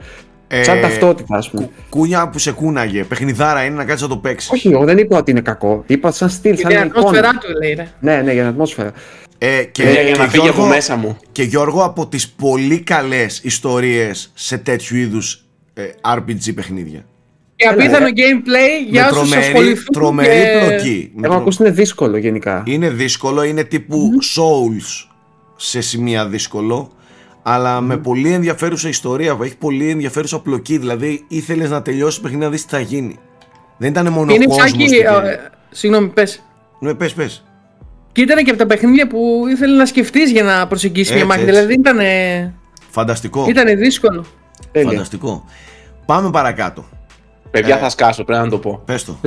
[0.50, 1.64] Ε, Σαν ταυτότητα, ας πούμε.
[1.64, 3.04] κου- Κούνια που σε κούναγε.
[3.04, 4.52] Παιχνιδάρα είναι να κάτσεις να το παίξεις.
[4.52, 5.84] Όχι, εγώ δεν είπα ότι είναι κακό.
[5.88, 6.98] Είπα σαν στυλ, Και σαν την εικόνα.
[7.00, 7.88] ατμόσφαιρά του λέει ρε.
[8.00, 8.92] Ναι, ναι, για την ατμόσφαιρα.
[9.38, 11.18] Ε, και, Για, για και να φύγει Γιώργο- από μέσα μου.
[11.32, 15.84] Και Γιώργο από τις πολύ καλές ιστορίες σε τέτοιου είδους ε,
[16.16, 17.06] RPG παιχνίδια.
[17.58, 18.10] Και Έλα, απίθανο ε.
[18.16, 20.66] gameplay για με όσους τρομερή, ασχοληθούν τρομερή και...
[20.68, 21.12] πλοκή.
[21.16, 22.64] Με Έχω τρο- ακούσει είναι δύσκολο γενικά.
[22.66, 25.08] Είναι δύσκολο, είναι τύπου Souls
[25.56, 26.92] σε σημεία δύσκολο,
[27.44, 32.44] αλλά με πολύ ενδιαφέρουσα ιστορία, έχει πολύ ενδιαφέρουσα πλοκή, δηλαδή ήθελες να τελειώσεις το παιχνίδι
[32.44, 33.20] να δεις τι θα γίνει.
[33.78, 34.66] Δεν ήταν μόνο Είναι ο κόσμος.
[34.72, 35.32] ψάκι, τι ε, γίνεται.
[35.32, 35.40] ε,
[35.72, 36.44] συγγνώμη πες.
[36.80, 37.44] Ναι, πες, πες.
[38.12, 41.28] Και ήταν και από τα παιχνίδια που ήθελες να σκεφτείς για να προσεγγίσεις μια Έτσι,
[41.38, 41.42] μάχη.
[41.50, 41.54] έτσι.
[41.56, 41.98] Δηλαδή ήταν,
[42.90, 43.46] Φανταστικό.
[43.50, 44.26] ήτανε δύσκολο.
[44.72, 44.90] Τέλεια.
[44.92, 45.46] Φανταστικό.
[46.06, 46.86] Πάμε παρακάτω.
[47.52, 47.80] Παιδιά, Ε.
[47.80, 48.82] θα σκάσω, πρέπει να το πω.
[48.86, 49.20] Πες το.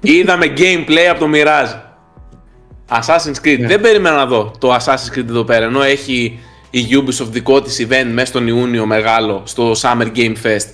[0.00, 1.80] Είδαμε gameplay από το Mirage.
[2.90, 3.58] Assassin's Creed.
[3.58, 3.66] Ναι.
[3.66, 5.64] Δεν περίμενα να δω το Assassin's Creed εδώ πέρα.
[5.64, 6.38] Ενώ έχει
[6.70, 10.66] η Ubisoft δικό της event μέσα στον Ιούνιο μεγάλο στο Summer Game Fest.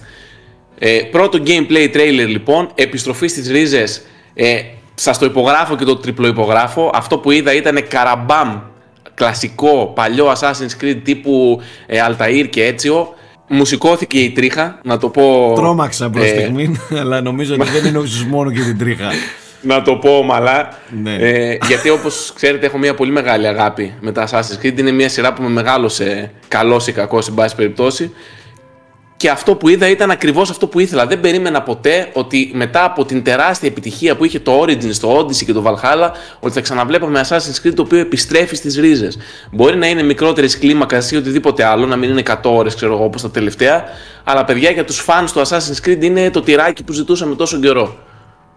[0.78, 4.02] Ε, πρώτο gameplay trailer λοιπόν, επιστροφή στις ρίζες.
[4.34, 4.60] Ε,
[4.94, 6.90] σας το υπογράφω και το τριπλό υπογράφω.
[6.94, 8.58] Αυτό που είδα ήταν καραμπάμ,
[9.14, 13.14] κλασικό, παλιό Assassin's Creed τύπου ε, Altair και Έτσιο.
[13.52, 15.52] Μου σηκώθηκε η τρίχα, να το πω...
[15.54, 19.10] Τρόμαξα προς ε, στιγμή, αλλά νομίζω ότι δεν είναι όσους μόνο και την τρίχα.
[19.62, 20.68] να το πω ομαλά.
[21.02, 21.14] Ναι.
[21.14, 24.78] Ε, γιατί όπως ξέρετε, έχω μια πολύ μεγάλη αγάπη με τα Assassin's Creed.
[24.78, 28.12] Είναι μια σειρά που με μεγάλωσε καλός ή κακός, εν πάση περιπτώσει.
[29.20, 31.06] Και αυτό που είδα ήταν ακριβώς αυτό που ήθελα.
[31.06, 35.44] Δεν περίμενα ποτέ ότι μετά από την τεράστια επιτυχία που είχε το Origins, το Odyssey
[35.44, 39.18] και το Valhalla, ότι θα ξαναβλέπαμε Assassin's Creed το οποίο επιστρέφει στις ρίζες.
[39.52, 43.04] Μπορεί να είναι μικρότερης κλίμακας ή οτιδήποτε άλλο, να μην είναι 100 ώρες, ξέρω εγώ,
[43.04, 43.84] όπως τα τελευταία.
[44.24, 47.96] Αλλά παιδιά, για τους fans του Assassin's Creed είναι το τυράκι που ζητούσαμε τόσο καιρό.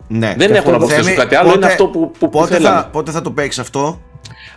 [0.07, 0.33] Ναι.
[0.37, 2.55] Δεν Και έχω να αυτό, προσθέσω Θέμη, κάτι άλλο, είναι αυτό που- που- που πότε,
[2.55, 2.75] θέλαμε.
[2.81, 4.01] θα, πότε θα το παίξεις αυτό;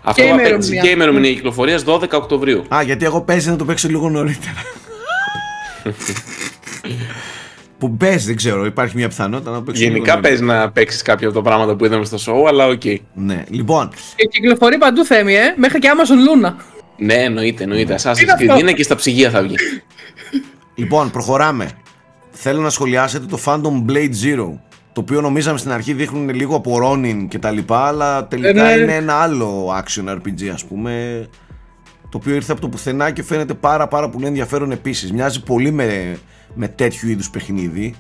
[0.03, 0.81] Αυτό Και θα παίξεις ημερομηνία.
[0.83, 2.65] και η ημερομηνία κυκλοφορίας 12 Οκτωβρίου.
[2.75, 4.63] Α, γιατί εγώ παίζει να το παίξω λίγο νωρίτερα.
[7.79, 10.35] Που παίζει, δεν ξέρω, υπάρχει μια πιθανότητα να το παίξω λίγο Γενικά νωρίτερα.
[10.37, 12.83] παίζει να παίξεις κάποια από τα πράγματα που είδαμε στο show, αλλά οκ.
[13.15, 15.55] Ναι, λοιπόν, Και κυκλοφορεί παντού Θέμη, ε.
[15.57, 16.53] Μέχρι και Amazon Luna.
[16.99, 17.93] Ναι, εννοείται, εννοείται.
[17.93, 18.55] Είναι Assassin's αυτό.
[18.55, 19.55] Creed είναι και στα ψυγεία θα βγει.
[20.75, 21.71] λοιπόν, προχωράμε.
[22.31, 24.59] Θέλω να σχολιάσετε το Phantom Blade Zero.
[24.93, 28.75] Το οποίο νομίζαμε στην αρχή δείχνουν λίγο από Ronin και τα λοιπά, αλλά τελικά Ε,
[28.77, 28.83] ναι.
[28.83, 31.27] είναι ένα άλλο action RPG, ας πούμε.
[32.11, 35.13] Το οποίο ήρθε από το πουθενά και φαίνεται πάρα πάρα πολύ ενδιαφέρον επίσης.
[35.13, 36.17] Μοιάζει πολύ με,
[36.55, 37.95] με τέτοιου είδους παιχνίδι.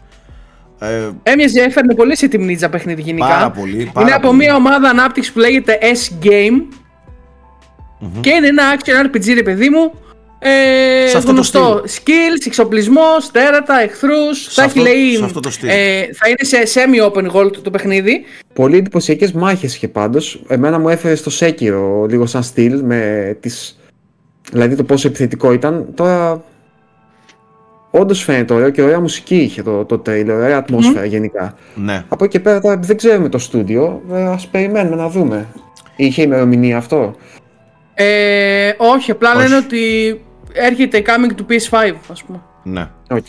[0.78, 3.26] Ε, Έμοιαζε, έφερνε πολύ σε τιμνίτσα παιχνίδι γενικά.
[3.26, 4.38] Πάρα πολύ, πάρα είναι από πολύ.
[4.38, 6.62] μια ομάδα ανάπτυξης που λέγεται S-Game.
[8.20, 9.92] Και είναι ένα action RPG, ρε παιδί μου.
[10.38, 11.82] Ε, Σε αυτό το γνωστό.
[11.86, 14.48] Skills, εξοπλισμός, τέρατα, εχθρούς.
[14.54, 15.14] Θα έχει αυτό- λέει.
[15.16, 15.68] σε αυτό το στυλ.
[15.68, 15.74] ε,
[16.12, 18.24] θα είναι σε semi-open world το, το παιχνίδι.
[18.52, 20.42] Πολύ εντυπωσιακές μάχες είχε πάντως.
[20.48, 23.78] Εμένα μου έφερε στο Σέκυρο λίγο σαν στυλ με τις...
[24.50, 25.86] Δηλαδή το πόσο επιθετικό ήταν.
[25.94, 26.42] Τώρα.
[27.90, 31.54] όντως φαίνεται ωραίο και ωραία μουσική είχε το, το trailer, ωραία ατμόσφαιρα γενικά.
[31.74, 32.04] Ναι.
[32.08, 35.48] Από εκεί και πέρα τώρα δεν ξέρουμε το στούντιο, ας περιμένουμε να δούμε.
[35.96, 37.14] Είχε ημερομηνία αυτό;
[37.94, 39.42] Ε, όχι, απλά Όχι.
[39.42, 39.80] λένε ότι
[40.52, 42.40] έρχεται coming to PS5, ας πούμε.
[42.62, 42.88] Ναι.
[43.10, 43.26] Οκ.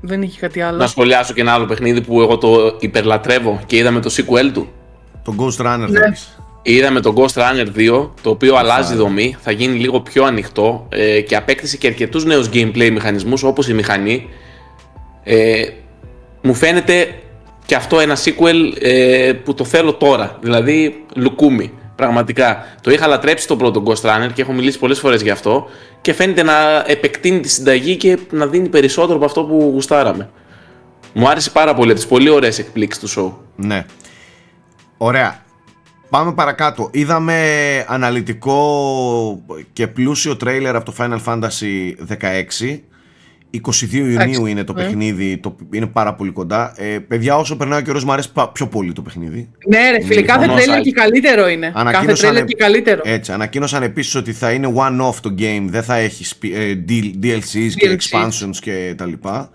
[0.00, 0.78] Δεν είχε κάτι άλλο.
[0.78, 4.68] Να σχολιάσω και ένα άλλο παιχνίδι που εγώ το υπερλατρεύω και είδαμε το sequel του.
[5.24, 5.98] Το Ghost Runner Ναι.
[6.00, 6.40] θα πεις.
[6.62, 11.20] Είδαμε το Ghost Runner 2, το οποίο αλλάζει δομή, θα γίνει λίγο πιο ανοιχτό ε,
[11.20, 14.28] και απέκτησε και αρκετούς νέους gameplay μηχανισμούς όπως η μηχανή.
[15.24, 15.68] Ε,
[16.42, 17.14] μου φαίνεται
[17.66, 21.72] και αυτό ένα sequel ε, που το θέλω τώρα, δηλαδή λουκούμι.
[21.96, 22.64] Πραγματικά.
[22.80, 25.66] Το είχα λατρέψει το πρώτο Ghost Runner και έχω μιλήσει πολλές φορές γι' αυτό
[26.00, 30.30] και φαίνεται να επεκτείνει τη συνταγή και να δίνει περισσότερο από αυτό που γουστάραμε.
[31.12, 33.32] Μου άρεσε πάρα πολύ, από τις πολύ ωραίες εκπλήξεις του show.
[33.56, 33.84] Ναι.
[34.96, 35.42] Ωραία.
[36.10, 36.88] Πάμε παρακάτω.
[36.92, 37.34] Είδαμε
[37.88, 38.60] αναλυτικό
[39.72, 42.78] και πλούσιο τρέιλερ από το Final Fantasy 16.
[43.52, 44.82] 22 Ιουνίου Εντάξει, είναι το ναι.
[44.82, 46.72] παιχνίδι, το, είναι πάρα πολύ κοντά.
[46.76, 49.48] Ε, παιδιά, όσο περνάει ο καιρός μου αρέσει πα- πιο πολύ το παιχνίδι.
[49.68, 50.88] Ναι, ρε φίλε, κάθε συμφωνώ, τρέλερ Σάκη.
[50.92, 51.66] και καλύτερο είναι.
[51.66, 53.00] Κάθε Ανακοίνωσαν- τρέλερ και καλύτερο.
[53.04, 56.92] Έτσι, ανακοίνωσαν επίσης ότι θα είναι one-off το game, δεν θα έχει σπι- ε, D-
[57.22, 58.18] DLCs και DLCs.
[58.18, 59.50] expansions και τα λοιπά.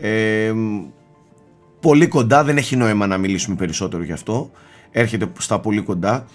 [0.00, 0.80] Ε, μ,
[1.80, 4.50] πολύ κοντά, δεν έχει νόημα να μιλήσουμε περισσότερο γι' αυτό.
[4.90, 6.26] Έρχεται στα πολύ κοντά.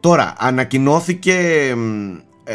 [0.00, 1.34] Τώρα, ανακοινώθηκε...
[1.76, 2.54] μ, Ε,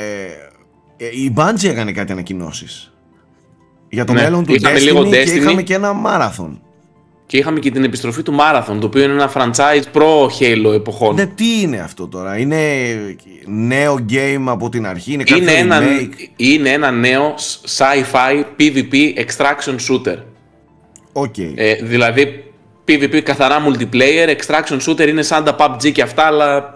[0.97, 2.93] ε, η Bungie έκανε κάτι ανακοινώσεις.
[3.89, 5.35] Για το Ναι, μέλλον του είχαμε Destiny, λίγο και Destiny.
[5.35, 6.57] είχαμε και ένα Marathon.
[7.25, 11.15] Και είχαμε και την επιστροφή του Marathon, το οποίο είναι ένα franchise προ-Halo εποχών.
[11.15, 12.57] Ναι, τι είναι αυτό τώρα, είναι
[13.45, 17.33] νέο game από την αρχή, είναι κάποιο είναι, ένα, remake; είναι ένα νέο
[17.77, 20.17] sci-fi PvP extraction shooter.
[21.13, 21.37] OK.
[21.37, 22.48] Ε, δηλαδή
[22.89, 26.73] PvP καθαρά multiplayer, extraction shooter είναι σαν τα PUBG και αυτά, αλλά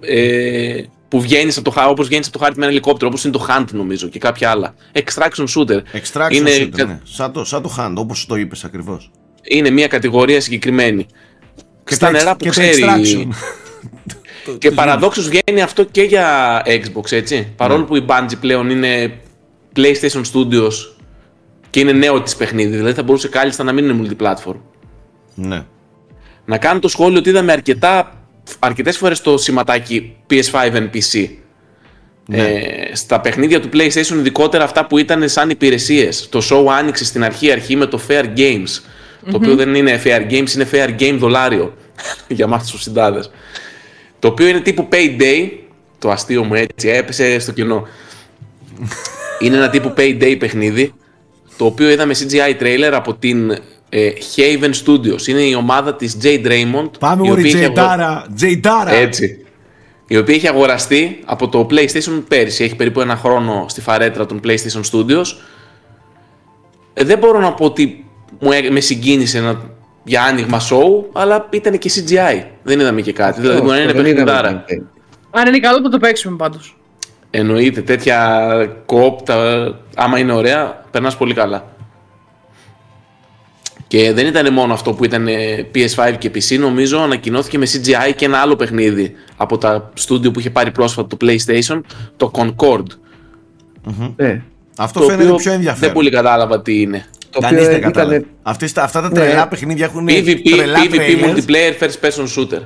[0.00, 3.24] ε, που βγαίνεις από το, χα- όπως βγαίνεις από το χάρτη με ένα ελικόπτερο, όπως
[3.24, 4.74] είναι το Hunt νομίζω και κάποια άλλα.
[4.92, 5.76] Extraction shooter.
[5.78, 7.00] Extraction είναι, shooter, κα- ναι.
[7.04, 9.10] Σαν το, σαν το hand, όπως το είπες ακριβώς.
[9.42, 11.06] είναι μια κατηγορία συγκεκριμένη.
[11.84, 12.82] Και Στα το νερά ex- που και το ξέρει.
[12.84, 13.28] extraction.
[14.58, 17.52] Και παραδόξως βγαίνει αυτό και για Xbox, έτσι.
[17.56, 17.86] Παρόλο Ναι.
[17.86, 19.18] που η Bungie πλέον είναι
[19.76, 20.72] PlayStation Studios
[21.70, 24.56] και είναι νέο της παιχνίδι, δηλαδή θα μπορούσε κάλλιστα να μην είναι multiplatform.
[25.34, 25.64] Ναι.
[26.44, 28.20] Να κάνω το σχόλιο ότι είδαμε αρκετά,
[28.58, 31.28] αρκετές φορές το σηματάκι PS5 and PC.
[32.26, 32.38] Ναι.
[32.38, 36.28] Ε, στα παιχνίδια του PlayStation, ειδικότερα αυτά που ήταν σαν υπηρεσίες.
[36.28, 38.80] Το show άνοιξε στην αρχή, αρχή με το Fair Games.
[39.30, 41.74] Το οποίο δεν είναι Fair Games, είναι Fair Game δολάριο
[42.28, 43.30] για εμάς τους συντάδες.
[44.18, 45.50] Το οποίο είναι τύπου Payday,
[45.98, 47.86] το αστείο μου έτσι έπεσε στο κοινό.
[49.42, 50.94] είναι ένα τύπου Payday παιχνίδι,
[51.56, 53.58] το οποίο είδαμε CGI trailer από την
[53.96, 55.26] ε, Haven Studios.
[55.26, 56.90] Είναι η ομάδα της Jade Raymond.
[56.98, 58.90] Πάμε η μωρή οποία έχει αγο- Τζεϊντάρα, Τζεϊντάρα.
[58.94, 59.44] έτσι.
[60.06, 62.64] Η οποία έχει αγοραστεί από το PlayStation πέρυσι.
[62.64, 65.24] Έχει περίπου ένα χρόνο στη φαρέτρα των PlayStation Studios.
[66.94, 68.04] Ε, δεν μπορώ να πω ότι
[68.40, 69.60] μου, έ- με συγκίνησε να,
[70.04, 72.44] για άνοιγμα show, αλλά ήταν και CGI.
[72.62, 73.40] Δεν είδαμε και κάτι.
[73.40, 74.64] δηλαδή μπορεί να είναι Αυτό δεν είδαμε παιχνιδάρα.
[74.68, 74.82] gameplay.
[75.30, 76.76] Αν είναι καλό θα το παίξουμε πάντως.
[77.30, 78.48] Εννοείται, τέτοια
[78.86, 79.34] κοπ, τα,
[79.94, 81.73] άμα είναι ωραία, περνάς πολύ καλά.
[83.96, 88.12] Και δεν ήταν μόνο αυτό που ήταν ε, PS5 και PC, νομίζω ανακοινώθηκε με CGI
[88.16, 91.80] και ένα άλλο παιχνίδι από τα στούντιο που είχε πάρει πρόσφατα το PlayStation,
[92.16, 92.84] το Concord.
[94.16, 94.42] Ναι.
[94.78, 95.94] Αυτό το φαίνεται οποίο πιο δεν ενδιαφέρον.
[95.94, 97.04] πολύ κατάλαβα τι είναι.
[97.30, 98.14] Το Κανείς οποίο δεν κατάλαβε.
[98.16, 98.28] ήταν.
[98.42, 99.14] Αυτές τα- αυτά τα Ναι.
[99.14, 101.24] τρελά παιχνίδια έχουν PvP, τρελά PvP trailers.
[101.34, 102.60] Multiplayer First Person Shooter.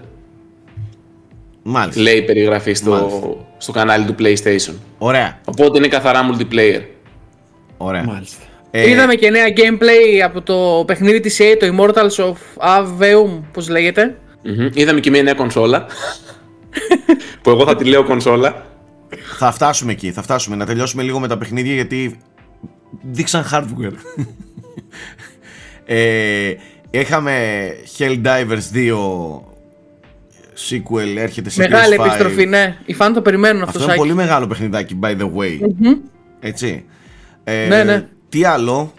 [1.63, 2.01] Μάλιστα.
[2.03, 3.21] Λέει η περιγραφή στο, Μάλιστα.
[3.59, 4.75] στο κανάλι του PlayStation.
[4.99, 5.41] Ωραία.
[5.45, 6.81] Οπότε είναι καθαρά multiplayer.
[7.77, 8.05] Ωραία.
[8.05, 8.43] Μάλιστα.
[8.71, 12.35] Ε, Είδαμε και νέα gameplay από το παιχνίδι της EA, το Immortals of
[12.79, 14.17] Aveum, πώς λέγεται.
[14.43, 14.69] Μμμ.
[14.75, 15.87] Είδαμε και μια νέα κονσόλα.
[17.43, 18.67] που εγώ θα τη λέω κονσόλα.
[19.39, 20.57] Θα φτάσουμε εκεί, θα φτάσουμε.
[20.57, 22.19] Να τελειώσουμε λίγο με τα παιχνίδια γιατί
[23.03, 23.93] δείξαν hardware.
[25.85, 26.55] ε,
[26.91, 27.67] είχαμε
[27.99, 28.95] Helldivers 2
[30.71, 32.05] sequel, έρχεται σε Μεγάλη PS5.
[32.05, 32.77] επιστροφή, ναι.
[32.87, 34.01] Οι φαν το περιμένουν αυτό, Αυτός είναι Σάκη.
[34.07, 35.59] πολύ μεγάλο παιχνιδάκι, by the way.
[36.41, 36.85] Έτσι.
[37.45, 38.07] Ε, Ναι, ναι.
[38.29, 38.93] Τι άλλο;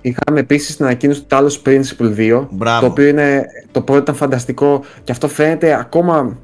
[0.00, 2.46] Είχαμε επίσης την ανακοίνωση του Talos Principle 2.
[2.50, 2.80] Μπράβο.
[2.80, 3.46] Το οποίο είναι.
[3.72, 6.38] Το πρώτο ήταν φανταστικό και αυτό φαίνεται ακόμα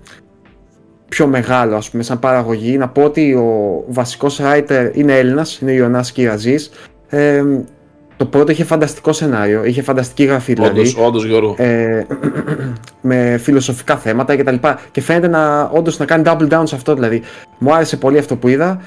[1.09, 2.79] πιο μεγάλο, ας πούμε, σαν παραγωγή.
[2.79, 6.70] Να πω ότι ο βασικός writer είναι Έλληνας, είναι ο Ιωνάς Κυραζής.
[7.09, 7.44] Ε,
[8.16, 10.79] το πρώτο είχε φανταστικό σενάριο, είχε φανταστική γραφή δηλαδή.
[10.81, 11.55] Όντως, όντως Γιώργο.
[11.59, 12.07] ε,
[13.11, 14.55] με φιλοσοφικά θέματα κτλ.
[14.55, 17.23] Και, και φαίνεται να όντως να κάνει double down σε αυτό δηλαδή.
[17.59, 18.81] Μου άρεσε πολύ αυτό που είδα.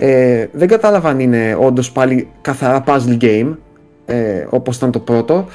[0.00, 3.56] Ε, δεν κατάλαβα αν είναι όντως πάλι καθαρά puzzle game
[4.06, 5.46] ε, όπως ήταν το πρώτο.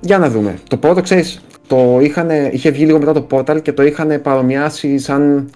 [0.00, 0.58] Για να δούμε.
[0.68, 4.98] Το πρώτο ξέρεις, το είχαν, είχε βγει λίγο μετά το Portal και το είχαν παρομοιάσει
[4.98, 5.50] σαν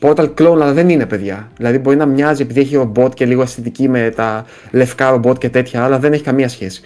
[0.00, 1.48] Portal clone, αλλά δεν είναι παιδιά.
[1.56, 5.48] Δηλαδή μπορεί να μοιάζει επειδή έχει ρομπότ και λίγο αισθητική με τα λευκά ρομπότ και
[5.48, 6.82] τέτοια, αλλά δεν έχει καμία σχέση.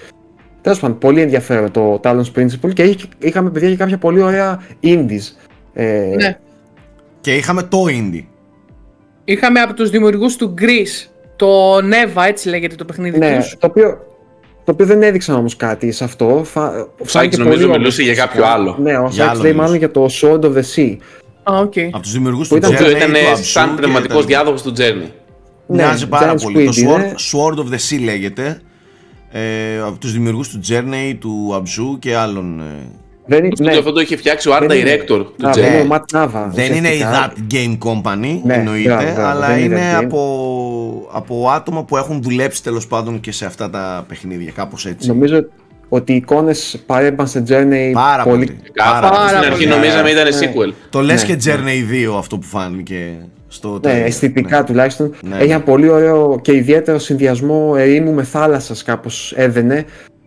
[0.61, 4.61] Τέλος πάντων, πολύ ενδιαφέρον το Talon's Principle και είχε- είχαμε παιδιά και κάποια πολύ ωραία
[4.83, 5.33] indies.
[5.74, 6.38] Ε, Ναι.
[7.20, 8.24] Και είχαμε το indie.
[9.25, 13.57] Είχαμε από τους δημιουργούς του Greece το Neva, έτσι λέγεται το παιχνίδι ναι, τους.
[13.59, 13.99] το οποίο,
[14.65, 16.43] το οποίο δεν έδειξαν όμως κάτι σε αυτό.
[16.45, 16.73] Φα,
[17.05, 18.53] φάνηκε νομίζω πολύ μιλούσε όμορφο για κάποιο φυσικά.
[18.53, 18.77] άλλο.
[18.81, 19.55] Ναι, ο Για Σάκης άλλο λέει μιλούσε.
[19.55, 20.97] μάλλον για το Sword of the Sea.
[21.43, 21.73] Α, οκ.
[21.93, 24.27] Από τους δημιουργούς Που του ήταν- Journey, Το ήταν του Absu σαν και πνευματικός ήταν-
[24.27, 25.11] διάδοχος του Journey.
[25.67, 26.65] Μοιάζει πάρα Giant πολύ.
[26.65, 27.15] Το Squid Sword, είναι.
[27.33, 28.61] Sword of the Sea λέγεται.
[29.31, 32.63] Ε, από τους δημιουργούς του Journey, του Absu και άλλων.
[33.29, 33.41] Ε.
[33.41, 35.55] Δεν, Το ναι, αυτό το είχε φτιάξει ο Art δεν είναι- Director του Α, Journey.
[35.55, 35.81] δεν είναι Ναι.
[35.83, 36.51] ο Ματ Νάβα.
[36.55, 37.33] Δεν είναι η ουσιαστικά.
[37.37, 40.05] That Game Company, Ναι, εννοείται, μπράβο, μπράβο, αλλά δεν είναι είναι That Game.
[40.05, 45.09] από, από άτομα που έχουν δουλέψει τέλος πάντων και σε αυτά τα παιχνίδια, κάπως έτσι.
[45.09, 45.45] Νομίζω
[45.89, 48.45] ότι οι εικόνες παρέμπαν σε Journey Πάρα πολύ.
[48.47, 48.59] πολύ.
[48.73, 49.11] Κάθαρα.
[49.11, 49.67] Πάρα Στην αρχή πολύ.
[49.67, 50.31] νομίζαμε ήταν Ναι.
[50.71, 50.73] sequel.
[50.91, 51.35] Το λες Ναι.
[51.35, 53.13] και Journey 2 αυτό που φάνηκε
[53.49, 54.07] στο Ναι, τρέιλερ.
[54.07, 54.65] αισθητικά Ναι.
[54.65, 55.15] τουλάχιστον.
[55.23, 55.53] Ναι, Έχει ναι.
[55.55, 59.85] ένα πολύ ωραίο και ιδιαίτερο συνδυασμό ερήμου με θάλασσας κάπως έδαινε.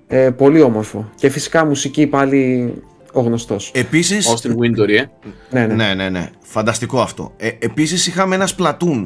[0.07, 1.09] Ε, πολύ όμορφο.
[1.15, 2.73] Και φυσικά μουσική πάλι
[3.11, 3.71] ο γνωστός.
[3.73, 5.05] Επίσης, Austin Wintory, ε.
[5.49, 5.73] Ναι, ναι.
[5.73, 7.33] ναι, ναι, ναι, φανταστικό αυτό.
[7.37, 9.05] Ε, επίσης είχαμε ένα Splatoon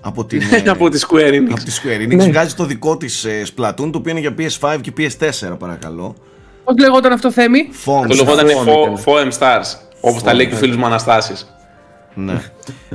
[0.00, 1.50] από την, ε, από τη Square Enix.
[1.50, 2.16] από τη Square Enix.
[2.16, 2.24] Ναι.
[2.24, 6.14] Βγάζει το δικό της ε, Splatoon, το οποίο είναι για PS5 και PS4 παρακαλώ.
[6.64, 8.98] Πώς λεγόταν αυτό Θέμη; Foam, Το λεγόταν Foam ήταν.
[9.04, 9.78] Foam Stars.
[10.00, 11.56] Όπως τα λέει και ο φίλος μου Αναστάσης.
[12.14, 12.40] Ναι.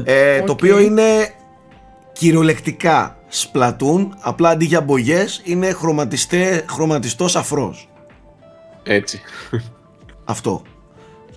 [0.04, 0.50] Ε, Το Οκ.
[0.50, 1.04] οποίο είναι
[2.22, 7.90] κυριολεκτικά Splatoon, απλά αντί για μπογιές είναι χρωματιστέ, χρωματιστός αφρός.
[8.84, 9.22] Έτσι.
[10.26, 10.62] Αυτό.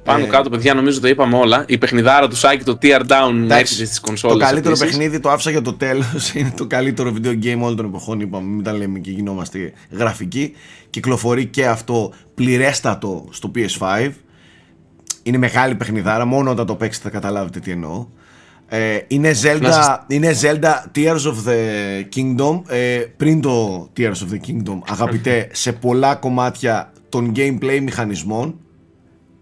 [0.05, 1.65] Πάνω Ε, κάτω, παιδιά, νομίζω το είπαμε όλα.
[1.69, 4.33] Η παιχνιδάρα του Σάκη, το Teardown Εντάξει, έφυγε στις κονσόλες.
[4.33, 7.87] Το καλύτερο παιχνίδι το άφησα για το τέλος Είναι το καλύτερο video game όλων των
[7.87, 8.21] εποχών.
[8.21, 10.53] Είπαμε, μην τα λέμε και γινόμαστε γραφικοί.
[10.91, 14.11] Κυκλοφορεί και αυτό πληρέστατο στο PS5.
[15.23, 16.25] Είναι μεγάλη παιχνιδάρα.
[16.25, 18.07] Μόνο όταν το παίξετε θα καταλάβετε τι εννοώ.
[18.69, 24.03] Ε, είναι, Zelda, Να σας- είναι Zelda Tears of the Kingdom ε, πριν το Tears
[24.13, 28.59] of the Kingdom αγαπητέ σε πολλά κομμάτια των gameplay μηχανισμών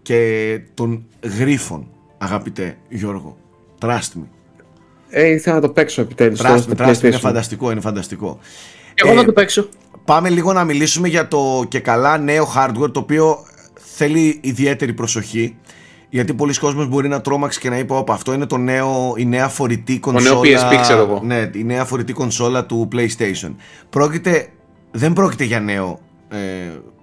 [0.01, 1.05] και των
[1.39, 3.37] γρίφων αγαπητέ Γιώργο
[3.79, 4.23] Trust me
[5.09, 6.39] Ε, ήθελα να το παίξω επιτέλους.
[6.43, 8.39] Trust me, trust me, είναι φανταστικό, είναι φανταστικό.
[8.95, 9.69] Εγώ Ε, θα το παίξω.
[10.05, 13.37] Πάμε λίγο να μιλήσουμε για το και καλά νέο hardware το οποίο
[13.95, 15.55] θέλει ιδιαίτερη προσοχή
[16.13, 19.25] γιατί πολλοί κόσμος μπορεί να τρόμαξε και να είπε «Όπα, αυτό είναι το νέο, η
[19.25, 21.21] νέα φορητή κονσόλα νέο PSP, ξέρω εγώ».
[21.23, 23.55] Ναι, η νέα φορητή κονσόλα του PlayStation
[23.89, 24.47] Πρόκειται,
[24.91, 25.99] δεν πρόκειται για νέο
[26.29, 26.37] ε,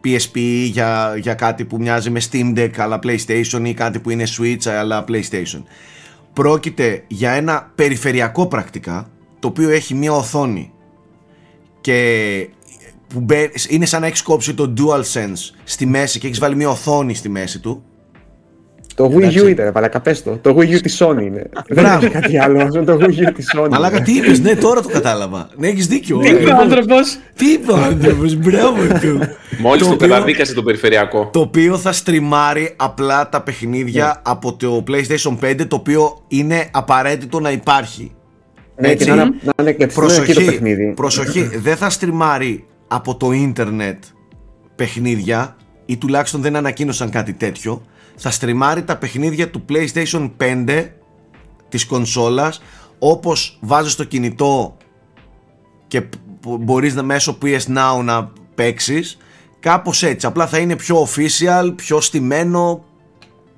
[0.05, 0.39] PSP
[0.71, 4.69] για, για κάτι που μοιάζει με Steam Deck αλλά PlayStation ή κάτι που είναι Switch
[4.69, 5.63] αλλά PlayStation
[6.33, 10.73] Πρόκειται για ένα περιφερειακό πρακτικά το οποίο έχει μια οθόνη
[11.81, 12.49] και
[13.07, 16.69] που μπε- είναι σαν να έχεις κόψει το DualSense στη μέση και έχεις βάλει μια
[16.69, 17.83] οθόνη στη μέση του.
[18.95, 19.41] Το Wii Εντάξει.
[19.45, 20.39] U ήταν, παλακα πες το.
[20.43, 21.49] Το Wii U της Sony είναι.
[21.69, 22.07] Δεν Μπράβο.
[22.07, 22.61] είναι κάτι άλλο.
[22.61, 23.69] είναι Το Wii U της Sony.
[23.71, 24.05] Μαλάκα είναι.
[24.05, 25.49] τι είπες, ναι, τώρα το κατάλαβα.
[25.57, 26.19] Ναι, έχεις δίκιο.
[26.19, 29.19] Τι είπε ο άνθρωπος; Τι είπε ο άνθρωπος, μπράβο του.
[29.59, 31.29] Μόλις Το το οποίο- καταδίκασε το περιφερειακό.
[31.33, 37.41] Το οποίο θα στριμάρει απλά τα παιχνίδια από το PlayStation 5, το οποίο είναι απαραίτητο
[37.41, 38.13] να υπάρχει.
[38.77, 39.09] Ναι, και Έτσι.
[39.09, 40.93] να, είναι- να είναι εκλεπτισμένο εκεί το Προσοχή, παιχνίδι.
[40.97, 44.03] προσοχή, δεν θα στριμάρει από το ίντερνετ
[44.77, 47.83] παιχνίδια ή τουλάχιστον δεν ανακοίνωσαν κάτι τέτοιο.
[48.23, 50.87] Θα στριμάρει τα παιχνίδια του PlayStation 5
[51.69, 52.63] της κονσόλας
[52.99, 54.77] όπως βάζεις το κινητό
[55.89, 59.17] και π- π- μπορείς να μέσω PS Now να παίξεις
[59.61, 62.85] κάπως έτσι, απλά θα είναι πιο official, πιο στημένο,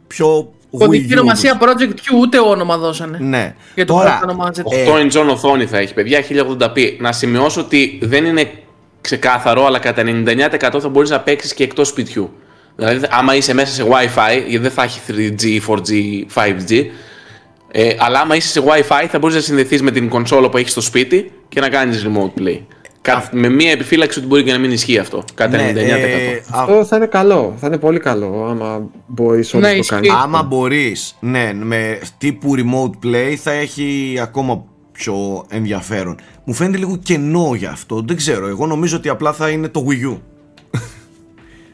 [0.07, 3.18] πιο Κωδική Wii U, ονομασία Project Q ούτε όνομα δώσανε.
[3.20, 3.55] Ναι.
[3.75, 4.77] Για το Τώρα, πώς θα ονομάζεται.
[4.83, 6.96] ε, 8 inch on οθόνη θα έχει, παιδιά, 1080p.
[7.01, 8.51] Να σημειώσω ότι δεν είναι
[9.01, 12.31] ξεκάθαρο, αλλά κατά 99% θα μπορείς να παίξεις και εκτός σπιτιού.
[12.77, 16.85] Δηλαδή, άμα είσαι μέσα σε WiFi, γιατί δεν θα έχει 3G, 4G, 5G,
[17.73, 20.71] ε, αλλά άμα είσαι σε WiFi θα μπορείς να συνδεθείς με την κονσόλα που έχεις
[20.71, 22.59] στο σπίτι και να κάνεις remote play.
[23.01, 25.25] Κα- με μία επιφύλαξη ότι μπορεί και να μην ισχύει αυτό.
[25.35, 25.73] Κατά 99%.
[25.75, 27.55] ναι, ε, α- Αυτό θα είναι καλό.
[27.61, 29.95] Θα είναι πολύ καλό άμα μπορείς όντως Ναι, να το ισχύει.
[29.95, 30.11] κάνεις.
[30.25, 36.17] Άμα μπορείς, ναι, με τύπου remote play θα έχει ακόμα πιο ενδιαφέρον.
[36.45, 38.47] Μου φαίνεται λίγο κενό για αυτό, δεν ξέρω.
[38.49, 40.19] Εγώ νομίζω ότι απλά θα είναι το Wii U.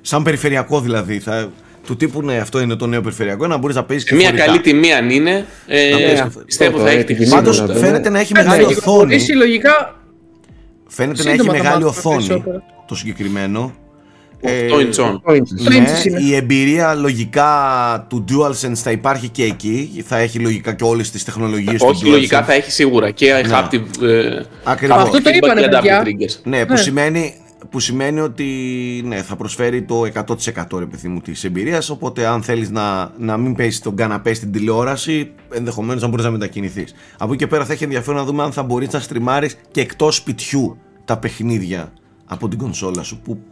[0.01, 1.19] Σαν περιφερειακό δηλαδή.
[1.19, 1.51] Θα,
[1.87, 4.27] του τύπου ναι, αυτό είναι το νέο περιφερειακό, να μπορείς να παίζεις και Σε μία
[4.29, 4.45] φορητά.
[4.47, 7.17] καλή τιμή αν είναι, ε, Να παίζεις αυτό πιστεύω το, θα ε, έχει τη την
[7.17, 7.31] χρήση.
[7.31, 7.79] τιμή Πάντως να δούμε.
[7.79, 8.75] φαίνεται να έχει Ναι, μεγάλη θα οθόνη.
[8.77, 9.97] κυκλοφορήσει λογικά.
[10.89, 12.63] Φαίνεται να έχει σύντομα θα μεγάλη μάθουμε οθόνη περισσότερα.
[12.87, 13.73] το συγκεκριμένο.
[14.41, 15.21] 8 Ε, inch on.
[15.25, 15.63] Το inches.
[15.65, 16.21] Το Ναι, inches είναι.
[16.21, 17.51] η εμπειρία λογικά
[18.09, 20.05] του DualSense θα υπάρχει και εκεί.
[20.07, 22.11] Θα έχει λογικά και όλες τις τεχνολογίες του Όχι, DualSense.
[22.11, 23.81] λογικά θα έχει σίγουρα και haptic.
[24.03, 24.97] ε, Ακριβώς.
[24.97, 26.03] haptic Αυτό το feedback είπανε, και adaptive παιδιά.
[26.05, 26.41] triggers.
[26.45, 26.79] Ναι, που Ναι.
[26.79, 27.35] σημαίνει
[27.71, 28.45] που σημαίνει ότι
[29.05, 31.91] ναι, θα προσφέρει το 100% ρε παιδί μου της εμπειρίας.
[31.91, 36.31] Οπότε αν θέλεις να, να μην παίζεις τον καναπέ στην τηλεόραση ενδεχομένως να μπορείς να
[36.31, 36.95] μετακινηθείς.
[37.19, 39.81] Από εκεί και πέρα θα έχει ενδιαφέρον να δούμε αν θα μπορείς να στριμάρεις και
[39.81, 41.93] εκτός σπιτιού τα παιχνίδια
[42.25, 43.43] από την κονσόλα σου που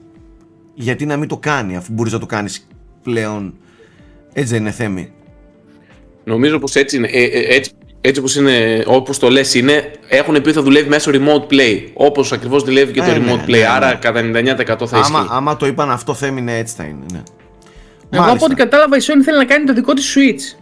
[0.74, 2.66] γιατί να μην το κάνει αφού μπορείς να το κάνεις
[3.02, 3.54] πλέον.
[4.32, 5.12] Έτσι δεν είναι θέμη.
[6.24, 7.08] Νομίζω πως έτσι είναι.
[7.12, 7.72] Ε, ε, έτσι,
[8.08, 11.84] έτσι όπως, είναι, όπως το λες είναι, έχουν πει ότι θα δουλεύει μέσω remote play.
[11.94, 13.50] Όπως ακριβώς δουλεύει και το Ε, ναι, remote play.
[13.50, 13.66] ναι, ναι.
[13.66, 15.00] Άρα κατά 99% θα ισχύει.
[15.14, 17.22] άμα, άμα το είπαν αυτό θέμη ναι έτσι θα είναι ναι.
[18.10, 18.46] Εγώ από Μάλιστα.
[18.46, 20.58] ό,τι κατάλαβα η Sony θέλει να κάνει το δικό της Switch.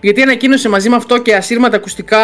[0.00, 2.18] Γιατί ανακοίνωσε μαζί με αυτό και ασύρματα ακουστικά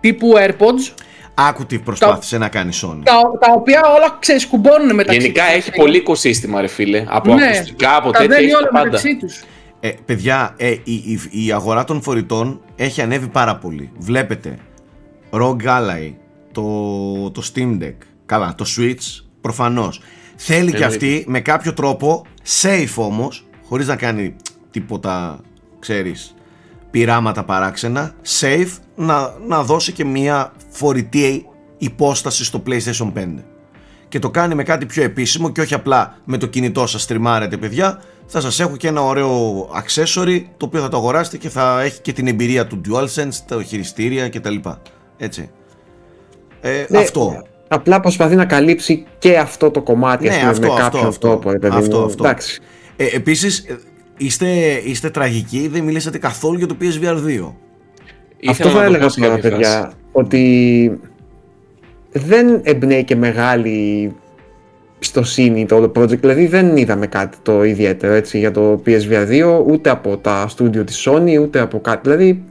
[0.00, 0.92] τύπου AirPods,
[1.38, 3.12] Άκου τι προσπάθησε να κάνει η Sony τα,
[3.46, 5.54] τα οποία όλα ξεσκουμπώνουν μεταξύ Γενικά τους.
[5.54, 7.04] έχει πολύ οικοσύστημα ρε φίλε.
[7.08, 8.84] Από Ναι, ακουστικά, από τα τέτοια δένει έχει τα όλα πάντα.
[8.84, 9.42] μεταξύ τους.
[9.80, 13.90] Ε, παιδιά, ε, η, η, η αγορά των φορητών έχει ανέβει πάρα πολύ.
[13.98, 14.58] Βλέπετε,
[15.30, 16.12] ROG Ally,
[16.52, 17.94] το, το Steam Deck,
[18.26, 20.00] καλά, το Switch, προφανώς.
[20.36, 20.84] Θέλει και Εννοείται.
[20.84, 22.26] αυτή με κάποιο τρόπο,
[22.62, 24.36] safe όμως, χωρίς να κάνει
[24.70, 25.40] τίποτα,
[25.78, 26.34] ξέρεις,
[26.90, 31.46] πειράματα παράξενα, safe, να, να δώσει και μια φορητή
[31.78, 33.26] υπόσταση στο PlayStation 5
[34.08, 37.56] και το κάνει με κάτι πιο επίσημο και όχι απλά με το κινητό σας στριμάρετε
[37.56, 41.80] παιδιά θα σας έχω και ένα ωραίο accessory το οποίο θα το αγοράσετε και θα
[41.82, 44.54] έχει και την εμπειρία του DualSense, τα χειριστήρια κτλ.
[45.16, 45.50] Έτσι.
[46.60, 47.42] Ε, Ναι, αυτό.
[47.68, 51.06] Απλά προσπαθεί να καλύψει και αυτό το κομμάτι Ναι, ας πούμε, αυτό, με αυτό, κάποιον
[51.06, 51.28] αυτό.
[51.28, 51.50] τρόπο.
[51.50, 52.04] ρε παιδί Αυτό, μου.
[52.04, 52.24] αυτό.
[52.24, 52.60] Εντάξει.
[52.96, 53.78] Ε, επίσης ε,
[54.16, 54.46] είστε,
[54.84, 57.52] είστε τραγικοί, δεν μιλήσατε καθόλου για το PSVR 2.
[58.48, 59.62] Αυτό Ήθελα θα να το έλεγα πω σε τώρα, κάποια φάση.
[59.62, 61.00] παιδιά, ότι
[62.12, 64.14] δεν εμπνέει και μεγάλη
[64.98, 69.62] εμπιστοσύνη το όλο project, δηλαδή δεν είδαμε κάτι το ιδιαίτερο έτσι, για το PSVR 2,
[69.66, 72.44] ούτε από τα στούντιο της Sony, ούτε από κάτι, δηλαδή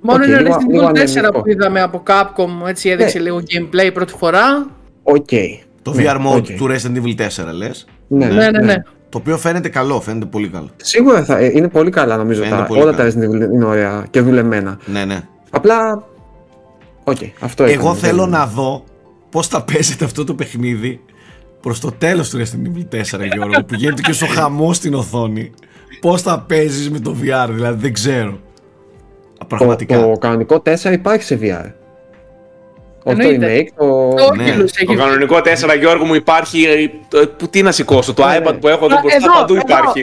[0.00, 1.40] Μόνο Οκ, είναι λίγο- Resident λίγο Evil 4 αναιμικό.
[1.42, 3.24] που είδαμε από Capcom, έτσι έδειξε Ναι.
[3.24, 4.66] λίγο gameplay πρώτη φορά.
[5.02, 5.28] οκ.
[5.82, 6.46] Το Ναι, VR mode OK.
[6.56, 7.86] του Resident Evil 4 λες.
[8.08, 8.74] Ναι, Ναι, ναι, ναι.
[9.08, 10.68] Το οποίο φαίνεται καλό, φαίνεται πολύ καλό.
[10.76, 13.10] Σίγουρα θα, ε, είναι πολύ καλά νομίζω, Φαίνεται τα, πολύ όλα καλά.
[13.12, 14.78] τα Resident Evil είναι ωραία και δουλεμένα.
[14.86, 15.20] Ναι, ναι.
[15.50, 16.02] Απλά,
[17.04, 18.84] οκ, αυτό Εγώ ήταν, θέλω δεν- να δω
[19.30, 21.00] πώς θα παίζεται αυτό το παιχνίδι
[21.66, 23.02] προς το τέλος του Resident Evil 4
[23.34, 25.52] Γιώργο που γίνεται κι ο χαμός στην οθόνη
[26.00, 28.38] πώς θα παίζεις με το VR δηλαδή δεν ξέρω
[29.38, 31.70] Το, πραγματικά το κανονικό 4 υπάρχει σε VR.
[33.02, 33.46] Όχι το Εννοείται.
[33.62, 34.14] remake, το...
[34.14, 34.44] Το ναι.
[34.54, 36.64] Oculus Το έχει κανονικό 4 Γιώργο μου υπάρχει.
[36.64, 38.52] ε, το- Που τι να σηκώσω, το Ναι, iPad ναι.
[38.52, 39.62] που έχω εδώ Α, μπροστά εδώ, παντού εδώ.
[39.66, 40.00] υπάρχει.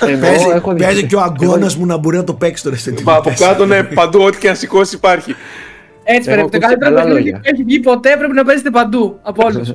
[0.00, 2.62] Εννοώ, παίζει, έχω δει- παίζει και ο έχω- αγκώνας μου να μπορεί να το παίξει
[2.62, 5.34] το Resident Μα Evil από 4 κάτω ναι, παντού ό,τι και να σηκώσει υπάρχει.
[6.04, 6.50] Έτσι Έχω πρέπει.
[6.50, 7.40] Το ακούσει καλύτερο καλά παιχνίδι λόγια.
[7.40, 9.18] που έχει βγει ποτέ πρέπει να παίζετε παντού.
[9.22, 9.72] Από όλους.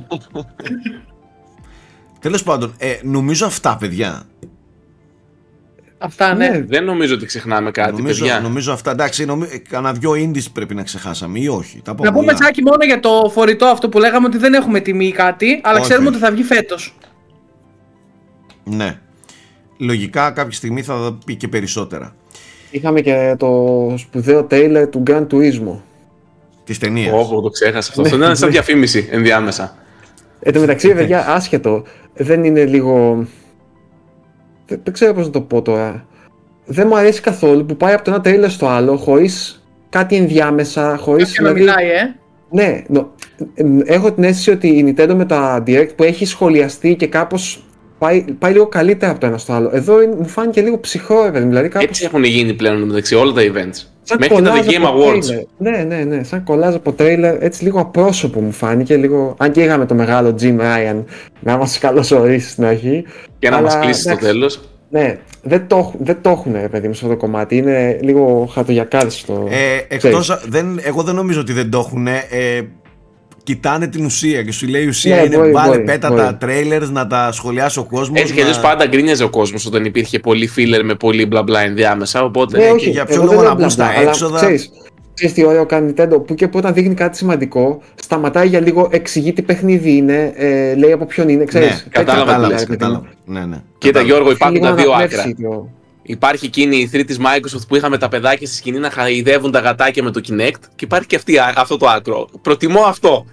[2.22, 4.22] Τέλος πάντων ε, νομίζω αυτά παιδιά
[5.98, 6.48] Αυτά ναι.
[6.48, 8.40] Ναι, Δεν νομίζω ότι ξεχνάμε κάτι, νομίζω, παιδιά.
[8.40, 12.04] νομίζω αυτά εντάξει νομι, ε, κανένα δυο indies πρέπει να ξεχάσαμε ή όχι τα πω
[12.04, 12.38] Να πούμε πολλά.
[12.38, 15.78] τσάκι μόνο για το φορητό αυτό που λέγαμε ότι δεν έχουμε τιμή ή κάτι, αλλά
[15.78, 16.16] Όχι, ξέρουμε όχι.
[16.16, 16.96] ότι θα βγει φέτος.
[18.64, 18.98] ναι
[19.78, 22.14] λογικά κάποια στιγμή θα πει και περισσότερα
[22.70, 23.48] Είχαμε και το
[23.98, 25.76] σπουδαίο trailer του Gran Turismo.
[26.64, 28.02] της ταινίας Όπω το ξέχασα αυτό.
[28.02, 29.76] Αυτό ήταν σαν διαφήμιση ενδιάμεσα.
[30.42, 31.82] Εν τω μεταξύ, παιδιά, άσχετο,
[32.14, 33.26] δεν είναι λίγο.
[34.66, 36.06] Δεν, δεν ξέρω πώς να το πω τώρα.
[36.64, 40.96] Δεν μου αρέσει καθόλου που πάει από το ένα τρέιλερ στο άλλο χωρίς κάτι ενδιάμεσα,
[40.96, 41.32] χωρίς.
[41.32, 42.16] Και να μιλάει, ε.
[42.50, 43.12] Ναι, νο-
[43.54, 47.36] ε, έχω την αίσθηση ότι η Nintendo με τα Direct που έχει σχολιαστεί και κάπω
[48.02, 49.70] πάει, πάει λίγο καλύτερα από το ένα στο άλλο.
[49.72, 52.82] Εδώ είναι- μου φάνηκε λίγο ψυχρό, ρε παιδί μου, δηλαδή κάπως Έτσι έχουν γίνει πλέον
[52.82, 53.86] μεταξύ όλα τα events.
[54.02, 55.40] σαν Μέχρι και τα The κολλάζ Game από Awards.
[55.40, 55.46] trailer.
[55.58, 59.34] Ναι, ναι, ναι, σαν κολλάζ από τρέιλερ, έτσι λίγο απρόσωπο μου φάνηκε, λίγο...
[59.38, 61.04] Αν και είχαμε το μεγάλο Jim Ryan
[61.40, 63.04] να μας καλωσορίσει στην αρχή.
[63.38, 64.60] Και να μας Αλλά, κλείσει στο εντάξει, τέλος.
[64.90, 67.56] Ναι, δεν το, έχ- δεν το έχουν, ρε παιδί μου, σε αυτό το κομμάτι.
[67.56, 69.46] Είναι λίγο χαρτογιακάριστο.
[69.50, 72.06] Ε, εκτός, δεν, εγώ δεν νομίζω ότι δεν το έχουν.
[72.06, 72.20] Ε,
[73.42, 76.20] κοιτάνε την ουσία και σου λέει η ουσία Ναι, είναι μπορεί, βάλε μπορεί, πέτα μπορεί.
[76.20, 78.20] τα trailers να τα σχολιάσει ο κόσμος.
[78.20, 81.60] Έτσι κι αλλιώς πάντα γκρίνιαζε ο κόσμος όταν υπήρχε πολύ filler με πολύ μπλα μπλα
[81.60, 82.24] ενδιάμεσα.
[82.24, 82.58] Οπότε.
[82.58, 84.10] ναι, και όχι, για ποιο εγώ λόγο δεν να λέω μπουν στα μπλα μπλα, αλλά
[84.10, 84.70] έξοδα; Ξέρεις,
[85.14, 88.60] ξέρεις τι ωραίο κάνει η Nintendo, που και που όταν δείχνει κάτι σημαντικό, σταματάει για
[88.60, 91.68] λίγο, εξηγεί τι παιχνίδι είναι, ε, λέει από ποιον είναι, ξέρεις.
[91.68, 93.00] ναι, τέτοια κατάλαβα, πράγματα, κατάλαβες, ρε παιδί μου.
[93.00, 93.40] κατάλαβα.
[93.46, 93.62] Ναι, ναι.
[93.78, 94.02] Κοίτα, Κατάλαβα.
[94.14, 95.66] Γιώργο, υπάρχουν Λίγο τα να δύο αναπνεύσει άκρα.
[96.06, 99.50] Το- Υπάρχει εκείνη η 3 της Microsoft που είχαμε τα παιδάκια στη σκηνή να χαϊδεύουν
[99.50, 102.28] τα γατάκια με το Kinect και υπάρχει και αυτή, αυτό το άκρο.
[102.42, 103.26] Προτιμώ αυτό.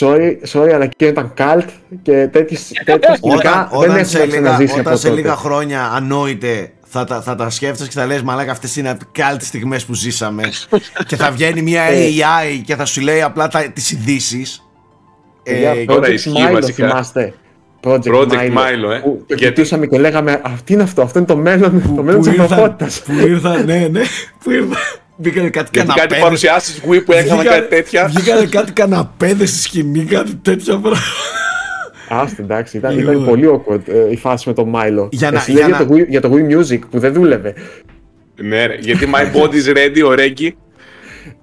[0.00, 1.64] Sorry, sorry, αλλά και ήταν cult
[2.02, 5.20] και τέτοιες, τέτοια σκηνικά Όταν, δεν όταν, έχουν σε, λίγα, ξαναζήσει όταν από σε τότε.
[5.20, 9.46] λίγα χρόνια ανόητε θα τα, θα τα σκέφτεσαι και θα λες μαλάκα αυτές είναι κάλτες
[9.46, 10.42] στιγμές που ζήσαμε
[11.08, 12.08] και θα βγαίνει μια Ε.
[12.08, 14.62] AI και θα σου λέει απλά τα, τις ειδήσεις.
[15.42, 16.88] Παιδιά, Ε, τώρα Project ισχύει Milo, βασικά.
[16.88, 17.34] θυμάστε.
[17.84, 18.98] Project, Project Milo, Milo, ε.
[18.98, 22.20] Που το Γιατί- κοιτούσαμε και λέγαμε αυτή είναι αυτό, αυτό είναι το μέλλον, το μέλλον
[22.22, 23.02] της ανθρωπότητας.
[23.02, 24.00] που ήρθαν, ναι, ναι,
[24.44, 24.76] που ήρθαν,
[25.16, 26.22] μπήκανε κάτι Γιατί κάτι καναπέδες.
[26.22, 28.06] παρουσιάσεις Wii που έκαναν Βγήκανε- κάτι τέτοια.
[28.06, 31.00] Βγήκανε κάτι καναπέδες στη σκηνή, κάτι τέτοια πράγματα.
[32.08, 35.08] Άστα, εντάξει, ήταν, ήταν πολύ awkward ε, η φάση με τον Μάιλο.
[35.12, 37.12] Για να- Εσύ για λέει να- για, το Wii, για το Wii Music που δεν
[37.12, 37.54] δούλευε.
[38.42, 40.56] Ναι, ρε, γιατί my body's ready, ο Ρέγκι.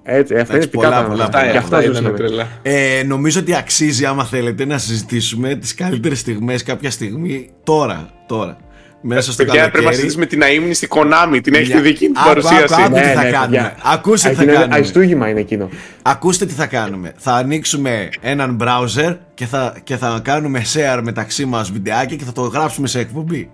[0.02, 1.38] Έτσι, αυτά είναι Εντάξει, πολλά, πικά πολλά, πράγματα.
[1.38, 1.50] πολλά.
[1.50, 2.16] Γι' Αυτά αυτά ήταν ζούσαμε.
[2.16, 2.48] τρελά.
[2.62, 8.56] Ε, νομίζω ότι αξίζει άμα θέλετε να συζητήσουμε τις καλύτερες στιγμές κάποια στιγμή τώρα, τώρα.
[9.02, 9.94] Μέσα στο Παιδιά, πρέπει να καλοκαίρι.
[9.94, 11.40] συζητήσουμε την αείμνη στη Konami.
[11.42, 12.64] Την έχει Μια- τη δική την Άκου, παρουσίαση.
[12.74, 12.94] άκου, άκου.
[12.94, 13.56] Ναι, τι θα ναι, κάνουμε.
[13.56, 13.76] παιδιά.
[13.82, 14.74] Ακούστε τι θα Εκείνο είναι κάνουμε.
[14.76, 15.68] Αριστούγημα είναι εκείνο.
[16.02, 17.12] Ακούστε τι θα κάνουμε.
[17.16, 22.32] Θα ανοίξουμε έναν browser και θα, και θα κάνουμε share μεταξύ μας βιντεάκια και θα
[22.32, 23.50] το γράψουμε σε εκπομπή.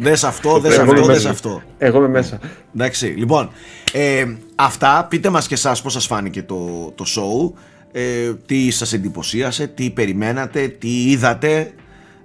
[0.00, 1.30] Δες αυτό, δες Εγώ αυτό, είμαι δες μέσα.
[1.30, 1.62] αυτό.
[1.78, 2.38] Εγώ είμαι μέσα.
[2.74, 3.50] Εντάξει, λοιπόν,
[3.92, 4.24] ε,
[4.54, 7.58] αυτά πείτε μας και εσάς πώς σας φάνηκε το, το show,
[7.92, 11.72] ε, τι σας εντυπωσίασε, τι περιμένατε, τι είδατε,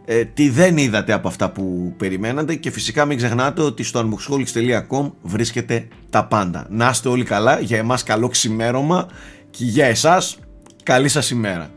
[0.06, 5.12] ε, τι δεν είδατε από αυτά που περιμένατε και φυσικά μην ξεχνάτε ότι στο unboxholics.com
[5.22, 6.66] βρίσκεται τα πάντα.
[6.70, 9.08] Να είστε όλοι καλά, για εμάς καλό ξημέρωμα
[9.50, 10.40] και για εσάς
[10.84, 11.70] καλή σας ημέρα.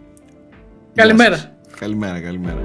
[0.93, 1.37] Γεια Καλημέρα.
[1.37, 1.51] σας.
[1.79, 2.61] Καλημέρα, καλημέρα.